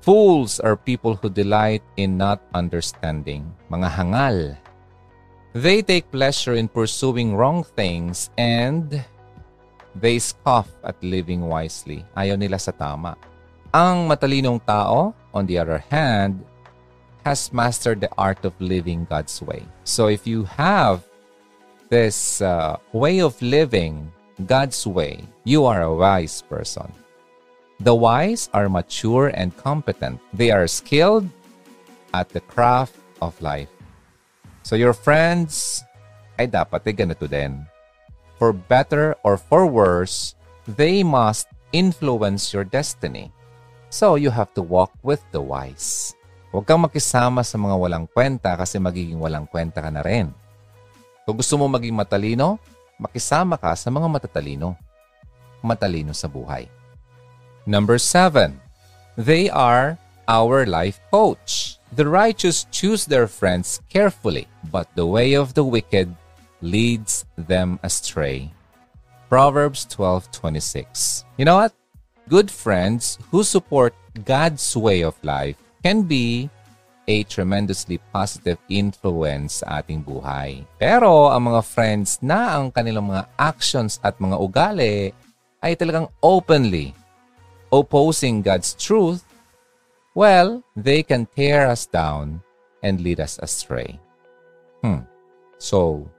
Fools 0.00 0.60
are 0.60 0.76
people 0.76 1.16
who 1.16 1.28
delight 1.28 1.82
in 1.96 2.16
not 2.16 2.40
understanding, 2.54 3.50
mga 3.72 3.88
hangal. 3.90 4.38
They 5.56 5.80
take 5.82 6.12
pleasure 6.12 6.54
in 6.54 6.68
pursuing 6.68 7.34
wrong 7.34 7.64
things 7.64 8.30
and 8.36 9.02
they 9.96 10.20
scoff 10.20 10.68
at 10.84 11.00
living 11.00 11.48
wisely. 11.48 12.04
Ayaw 12.14 12.36
nila 12.36 12.60
sa 12.60 12.76
tama. 12.76 13.16
Ang 13.72 14.06
matalinong 14.06 14.60
tao, 14.62 15.16
on 15.32 15.44
the 15.48 15.58
other 15.58 15.82
hand, 15.90 16.44
has 17.26 17.50
mastered 17.50 17.98
the 17.98 18.10
art 18.14 18.38
of 18.46 18.54
living 18.62 19.02
God's 19.10 19.42
way. 19.42 19.66
So 19.82 20.06
if 20.06 20.30
you 20.30 20.46
have 20.46 21.02
this 21.90 22.40
uh, 22.40 22.78
way 22.94 23.18
of 23.18 23.34
living 23.42 24.14
God's 24.46 24.86
way, 24.86 25.26
you 25.42 25.66
are 25.66 25.82
a 25.82 25.90
wise 25.90 26.46
person. 26.46 26.86
The 27.82 27.94
wise 27.94 28.48
are 28.54 28.70
mature 28.70 29.34
and 29.34 29.50
competent. 29.58 30.22
They 30.32 30.54
are 30.54 30.70
skilled 30.70 31.26
at 32.14 32.30
the 32.30 32.40
craft 32.46 32.94
of 33.20 33.34
life. 33.42 33.74
So 34.62 34.78
your 34.78 34.94
friends 34.94 35.82
ay 36.38 36.46
dapat 36.46 36.86
ganito 36.94 37.26
din. 37.26 37.66
For 38.38 38.54
better 38.54 39.18
or 39.26 39.34
for 39.34 39.66
worse, 39.66 40.38
they 40.64 41.02
must 41.02 41.50
influence 41.74 42.54
your 42.54 42.62
destiny. 42.62 43.34
So 43.90 44.14
you 44.14 44.30
have 44.30 44.54
to 44.54 44.62
walk 44.62 44.94
with 45.02 45.26
the 45.34 45.42
wise. 45.42 46.15
Huwag 46.56 46.64
kang 46.64 46.88
makisama 46.88 47.44
sa 47.44 47.60
mga 47.60 47.76
walang 47.76 48.08
kwenta 48.08 48.56
kasi 48.56 48.80
magiging 48.80 49.20
walang 49.20 49.44
kwenta 49.44 49.84
ka 49.84 49.92
na 49.92 50.00
rin. 50.00 50.32
Kung 51.28 51.36
gusto 51.36 51.60
mo 51.60 51.68
maging 51.68 51.92
matalino, 51.92 52.56
makisama 52.96 53.60
ka 53.60 53.76
sa 53.76 53.92
mga 53.92 54.08
matatalino. 54.08 54.72
Matalino 55.60 56.16
sa 56.16 56.32
buhay. 56.32 56.64
Number 57.68 58.00
seven, 58.00 58.56
they 59.20 59.52
are 59.52 60.00
our 60.24 60.64
life 60.64 60.96
coach. 61.12 61.76
The 61.92 62.08
righteous 62.08 62.64
choose 62.72 63.04
their 63.04 63.28
friends 63.28 63.84
carefully, 63.92 64.48
but 64.72 64.88
the 64.96 65.04
way 65.04 65.36
of 65.36 65.52
the 65.52 65.60
wicked 65.60 66.08
leads 66.64 67.28
them 67.36 67.76
astray. 67.84 68.48
Proverbs 69.28 69.84
12:26. 69.92 71.20
You 71.36 71.44
know 71.44 71.60
what? 71.60 71.76
Good 72.32 72.48
friends 72.48 73.20
who 73.28 73.44
support 73.44 73.92
God's 74.24 74.64
way 74.72 75.04
of 75.04 75.20
life 75.20 75.60
can 75.86 76.02
be 76.02 76.50
a 77.06 77.22
tremendously 77.30 78.02
positive 78.10 78.58
influence 78.66 79.62
sa 79.62 79.78
ating 79.78 80.02
buhay. 80.02 80.66
Pero 80.82 81.30
ang 81.30 81.46
mga 81.46 81.62
friends 81.62 82.18
na 82.18 82.58
ang 82.58 82.74
kanilang 82.74 83.06
mga 83.06 83.30
actions 83.38 84.02
at 84.02 84.18
mga 84.18 84.34
ugali 84.34 85.14
ay 85.62 85.78
talagang 85.78 86.10
openly 86.18 86.90
opposing 87.70 88.42
God's 88.42 88.74
truth, 88.74 89.22
well, 90.18 90.58
they 90.74 91.06
can 91.06 91.30
tear 91.38 91.70
us 91.70 91.86
down 91.86 92.42
and 92.82 92.98
lead 92.98 93.22
us 93.22 93.38
astray. 93.38 94.02
Hmm. 94.82 95.06
So, 95.62 96.10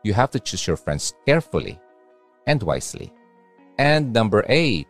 you 0.00 0.16
have 0.16 0.32
to 0.32 0.40
choose 0.40 0.64
your 0.64 0.80
friends 0.80 1.12
carefully 1.28 1.76
and 2.48 2.64
wisely. 2.64 3.12
And 3.76 4.16
number 4.16 4.48
eight, 4.48 4.88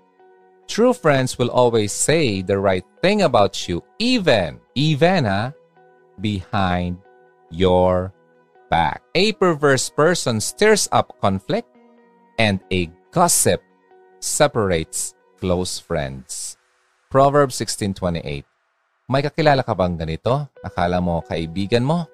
true 0.71 0.95
friends 0.95 1.35
will 1.35 1.51
always 1.51 1.91
say 1.91 2.47
the 2.47 2.55
right 2.55 2.87
thing 3.03 3.27
about 3.27 3.67
you, 3.67 3.83
even, 3.99 4.63
even, 4.79 5.27
huh, 5.27 5.51
behind 6.23 7.03
your 7.51 8.15
back. 8.71 9.03
A 9.19 9.35
perverse 9.35 9.91
person 9.91 10.39
stirs 10.39 10.87
up 10.95 11.11
conflict, 11.19 11.67
and 12.39 12.63
a 12.71 12.87
gossip 13.11 13.59
separates 14.23 15.19
close 15.43 15.83
friends. 15.83 16.55
Proverbs 17.11 17.59
16.28 17.59 18.47
May 19.11 19.27
kakilala 19.27 19.67
ka 19.67 19.75
bang 19.75 19.99
ganito? 19.99 20.47
Akala 20.63 21.03
mo 21.03 21.19
kaibigan 21.27 21.83
mo? 21.83 22.07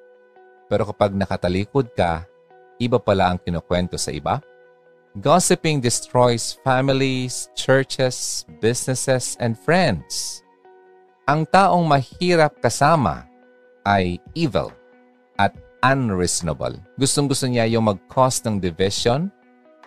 Pero 0.72 0.88
kapag 0.88 1.12
nakatalikod 1.12 1.92
ka, 1.92 2.24
iba 2.80 2.96
pala 2.96 3.36
ang 3.36 3.38
kinukwento 3.38 4.00
sa 4.00 4.08
iba? 4.16 4.40
Gossiping 5.16 5.80
destroys 5.80 6.60
families, 6.60 7.48
churches, 7.56 8.44
businesses, 8.60 9.32
and 9.40 9.56
friends. 9.56 10.44
Ang 11.24 11.48
taong 11.48 11.88
mahirap 11.88 12.60
kasama 12.60 13.24
ay 13.80 14.20
evil 14.36 14.68
at 15.40 15.56
unreasonable. 15.80 16.76
Gustong-gusto 17.00 17.48
niya 17.48 17.64
yung 17.64 17.88
mag-cause 17.88 18.44
ng 18.44 18.60
division 18.60 19.32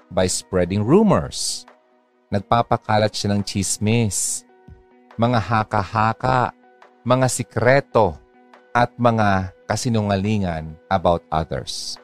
by 0.10 0.26
spreading 0.26 0.82
rumors, 0.82 1.70
nagpapakalat 2.34 3.13
siya 3.13 3.38
ng 3.38 3.46
chismis. 3.46 4.50
mga 5.20 5.36
haka-haka, 5.36 6.56
mga 7.04 7.28
sikreto, 7.28 8.15
at 8.72 8.88
mga 8.96 9.52
kasinungalingan 9.68 10.80
about 10.88 11.20
others. 11.28 12.00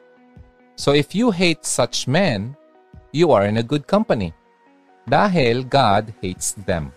So 0.76 0.92
if 0.92 1.16
you 1.16 1.32
hate 1.32 1.64
such 1.64 2.04
men, 2.04 2.52
you 3.12 3.30
are 3.30 3.46
in 3.46 3.58
a 3.58 3.66
good 3.66 3.86
company 3.86 4.34
dahil 5.06 5.62
God 5.62 6.10
hates 6.18 6.58
them. 6.66 6.90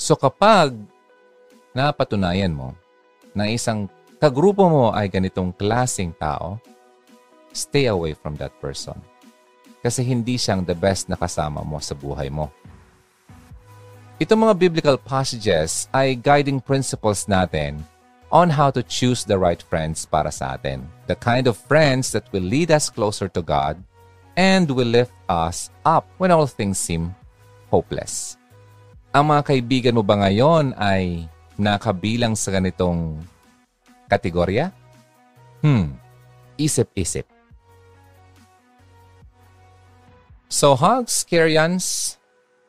So 0.00 0.16
kapag 0.16 0.72
napatunayan 1.76 2.56
mo 2.56 2.72
na 3.36 3.46
isang 3.52 3.86
kagrupo 4.16 4.66
mo 4.66 4.86
ay 4.96 5.12
ganitong 5.12 5.52
klasing 5.52 6.16
tao, 6.16 6.56
stay 7.52 7.86
away 7.92 8.16
from 8.16 8.36
that 8.40 8.52
person. 8.58 8.96
Kasi 9.80 10.04
hindi 10.04 10.36
siyang 10.36 10.64
the 10.64 10.76
best 10.76 11.08
na 11.08 11.16
kasama 11.16 11.64
mo 11.64 11.80
sa 11.80 11.96
buhay 11.96 12.28
mo. 12.28 12.52
Itong 14.20 14.44
mga 14.44 14.56
biblical 14.60 14.96
passages 15.00 15.88
ay 15.96 16.12
guiding 16.12 16.60
principles 16.60 17.24
natin 17.24 17.80
on 18.28 18.52
how 18.52 18.68
to 18.68 18.84
choose 18.84 19.24
the 19.24 19.36
right 19.36 19.64
friends 19.64 20.04
para 20.04 20.28
sa 20.28 20.60
atin. 20.60 20.84
The 21.08 21.16
kind 21.16 21.48
of 21.48 21.56
friends 21.56 22.12
that 22.12 22.28
will 22.28 22.44
lead 22.44 22.68
us 22.68 22.92
closer 22.92 23.32
to 23.32 23.40
God 23.40 23.80
and 24.34 24.70
will 24.70 24.88
lift 24.88 25.14
us 25.30 25.70
up 25.82 26.06
when 26.18 26.30
all 26.30 26.46
things 26.46 26.78
seem 26.78 27.14
hopeless. 27.70 28.36
Ang 29.10 29.34
mga 29.34 29.42
kaibigan 29.42 29.96
mo 29.98 30.02
ba 30.06 30.18
ngayon 30.22 30.74
ay 30.78 31.26
nakabilang 31.58 32.38
sa 32.38 32.54
ganitong 32.54 33.18
kategorya? 34.06 34.70
Hmm, 35.60 35.98
isip-isip. 36.54 37.26
So, 40.50 40.74
hugs, 40.74 41.22
Kyrians, 41.22 42.18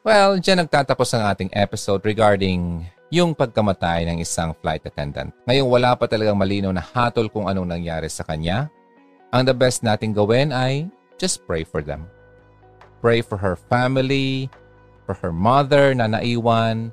well, 0.06 0.38
dyan 0.38 0.62
nagtatapos 0.65 1.17
ang 1.17 1.34
ating 1.34 1.50
episode 1.54 2.06
regarding 2.06 2.86
yung 3.12 3.34
pagkamatay 3.34 4.06
ng 4.08 4.17
isang 4.21 4.54
flight 4.62 4.86
attendant. 4.86 5.34
Ngayon, 5.50 5.67
wala 5.67 5.97
pa 5.97 6.06
talagang 6.06 6.38
malinaw 6.38 6.71
na 6.71 6.86
hatol 6.86 7.28
kung 7.28 7.50
anong 7.50 7.67
nangyari 7.67 8.08
sa 8.08 8.24
kanya. 8.24 8.69
Ang 9.34 9.50
the 9.50 9.56
best 9.56 9.82
nating 9.82 10.13
gawin 10.13 10.54
ay 10.54 10.88
just 11.22 11.46
pray 11.46 11.62
for 11.62 11.86
them. 11.86 12.10
Pray 13.06 13.22
for 13.22 13.38
her 13.38 13.54
family, 13.54 14.50
for 15.06 15.14
her 15.22 15.30
mother 15.30 15.94
na 15.94 16.10
naiwan, 16.10 16.90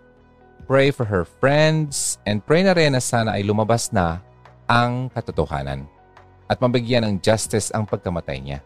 pray 0.69 0.93
for 0.93 1.09
her 1.09 1.25
friends, 1.25 2.21
and 2.29 2.45
pray 2.45 2.61
na 2.61 2.77
rin 2.77 2.93
na 2.93 3.01
sana 3.01 3.41
ay 3.41 3.49
lumabas 3.49 3.89
na 3.89 4.21
ang 4.69 5.09
katotohanan 5.17 5.89
at 6.53 6.61
mabigyan 6.61 7.09
ng 7.09 7.15
justice 7.25 7.73
ang 7.73 7.89
pagkamatay 7.89 8.41
niya. 8.45 8.61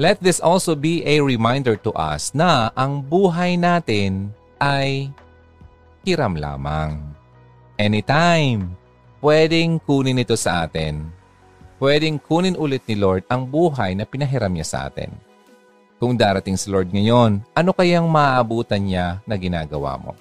Let 0.00 0.24
this 0.24 0.40
also 0.40 0.72
be 0.72 1.04
a 1.04 1.20
reminder 1.20 1.76
to 1.84 1.92
us 1.92 2.32
na 2.32 2.72
ang 2.72 3.04
buhay 3.04 3.60
natin 3.60 4.32
ay 4.56 5.12
hiram 6.00 6.32
lamang. 6.32 7.12
Anytime, 7.76 8.72
pwedeng 9.20 9.76
kunin 9.84 10.20
ito 10.20 10.32
sa 10.32 10.64
atin. 10.64 11.12
Pwedeng 11.82 12.22
kunin 12.22 12.54
ulit 12.54 12.86
ni 12.86 12.94
Lord 12.94 13.26
ang 13.26 13.42
buhay 13.42 13.98
na 13.98 14.06
pinahiram 14.06 14.54
niya 14.54 14.62
sa 14.62 14.78
atin. 14.86 15.10
Kung 15.98 16.14
darating 16.14 16.54
si 16.54 16.70
Lord 16.70 16.94
ngayon, 16.94 17.42
ano 17.58 17.70
kayang 17.74 18.06
maaabutan 18.06 18.86
niya 18.86 19.18
na 19.26 19.34
ginagawa 19.34 19.98
mo? 19.98 20.14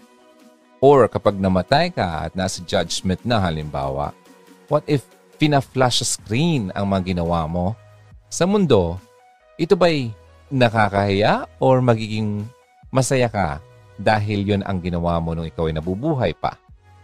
Or 0.82 1.06
kapag 1.06 1.38
namatay 1.38 1.94
ka 1.94 2.26
at 2.26 2.34
nasa 2.34 2.66
judgment 2.66 3.22
na 3.22 3.38
halimbawa, 3.38 4.10
what 4.74 4.82
if 4.90 5.06
pina-flash 5.38 6.02
screen 6.02 6.74
ang 6.74 6.90
mga 6.90 7.14
ginawa 7.14 7.46
mo? 7.46 7.78
Sa 8.26 8.50
mundo, 8.50 8.98
ito 9.54 9.78
ba'y 9.78 10.10
nakakahiya 10.50 11.46
or 11.62 11.78
magiging 11.78 12.42
masaya 12.90 13.30
ka 13.30 13.62
dahil 14.02 14.50
yon 14.50 14.66
ang 14.66 14.82
ginawa 14.82 15.22
mo 15.22 15.38
nung 15.38 15.46
ikaw 15.46 15.70
ay 15.70 15.78
nabubuhay 15.78 16.34
pa? 16.34 16.58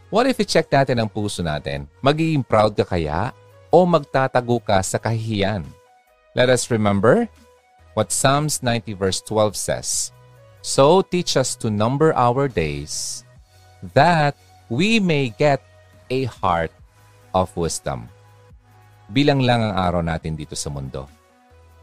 What 0.10 0.26
if 0.26 0.42
i-check 0.42 0.66
natin 0.74 0.98
ang 0.98 1.14
puso 1.14 1.46
natin? 1.46 1.86
Magiging 2.02 2.42
proud 2.42 2.74
ka 2.74 2.82
kaya 2.82 3.38
o 3.70 3.84
magtatago 3.84 4.60
ka 4.64 4.80
sa 4.84 5.00
kahihiyan? 5.00 5.66
Let 6.38 6.54
us 6.54 6.70
remember 6.70 7.26
what 7.98 8.14
Psalms 8.14 8.62
90 8.62 8.94
verse 8.94 9.20
12 9.26 9.58
says. 9.58 9.90
So 10.62 11.02
teach 11.02 11.40
us 11.40 11.58
to 11.64 11.74
number 11.74 12.14
our 12.14 12.46
days 12.46 13.26
that 13.96 14.38
we 14.68 15.00
may 15.00 15.34
get 15.34 15.64
a 16.12 16.30
heart 16.30 16.70
of 17.34 17.50
wisdom. 17.58 18.12
Bilang 19.10 19.42
lang 19.42 19.64
ang 19.64 19.76
araw 19.80 20.02
natin 20.04 20.36
dito 20.36 20.54
sa 20.54 20.68
mundo. 20.68 21.08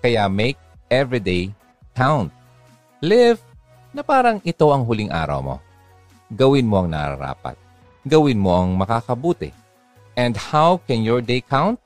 Kaya 0.04 0.28
make 0.28 0.60
every 0.92 1.18
day 1.18 1.48
count. 1.96 2.28
Live 3.00 3.40
na 3.96 4.04
parang 4.04 4.42
ito 4.44 4.68
ang 4.68 4.84
huling 4.84 5.08
araw 5.08 5.40
mo. 5.40 5.56
Gawin 6.28 6.68
mo 6.68 6.84
ang 6.84 6.92
nararapat. 6.92 7.56
Gawin 8.04 8.36
mo 8.36 8.52
ang 8.52 8.76
makakabuti. 8.76 9.63
And 10.14 10.38
how 10.38 10.79
can 10.87 11.03
your 11.03 11.20
day 11.20 11.42
count? 11.42 11.79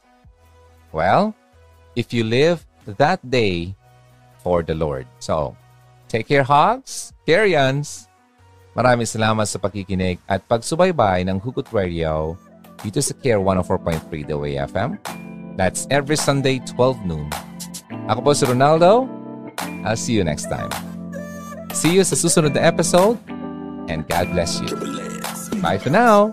Well, 0.93 1.35
if 1.97 2.13
you 2.13 2.25
live 2.25 2.65
that 2.85 3.21
day 3.25 3.75
for 4.41 4.63
the 4.63 4.77
Lord. 4.77 5.09
So, 5.21 5.57
take 6.09 6.29
care, 6.29 6.45
hogs, 6.45 7.13
carrions. 7.25 8.09
Maraming 8.77 9.09
salamat 9.09 9.49
sa 9.49 9.59
pakikinig 9.59 10.21
at 10.29 10.45
pagsubaybay 10.47 11.27
ng 11.27 11.41
Hugot 11.41 11.67
Radio 11.75 12.39
dito 12.85 13.03
sa 13.03 13.13
Care 13.17 13.43
104.3 13.43 14.29
The 14.29 14.37
Way 14.39 14.55
FM. 14.71 15.01
That's 15.59 15.91
every 15.91 16.15
Sunday, 16.15 16.63
12 16.63 17.03
noon 17.09 17.27
ako 18.09 18.21
po 18.25 18.31
si 18.33 18.45
Ronaldo. 18.49 19.05
I'll 19.85 20.01
see 20.01 20.17
you 20.17 20.25
next 20.25 20.49
time. 20.49 20.73
See 21.77 21.93
you 21.93 22.03
sa 22.03 22.17
susunod 22.17 22.57
na 22.57 22.65
episode 22.65 23.21
and 23.93 24.09
God 24.09 24.33
bless 24.33 24.61
you. 24.65 24.73
Bye 25.61 25.77
for 25.77 25.93
now. 25.93 26.33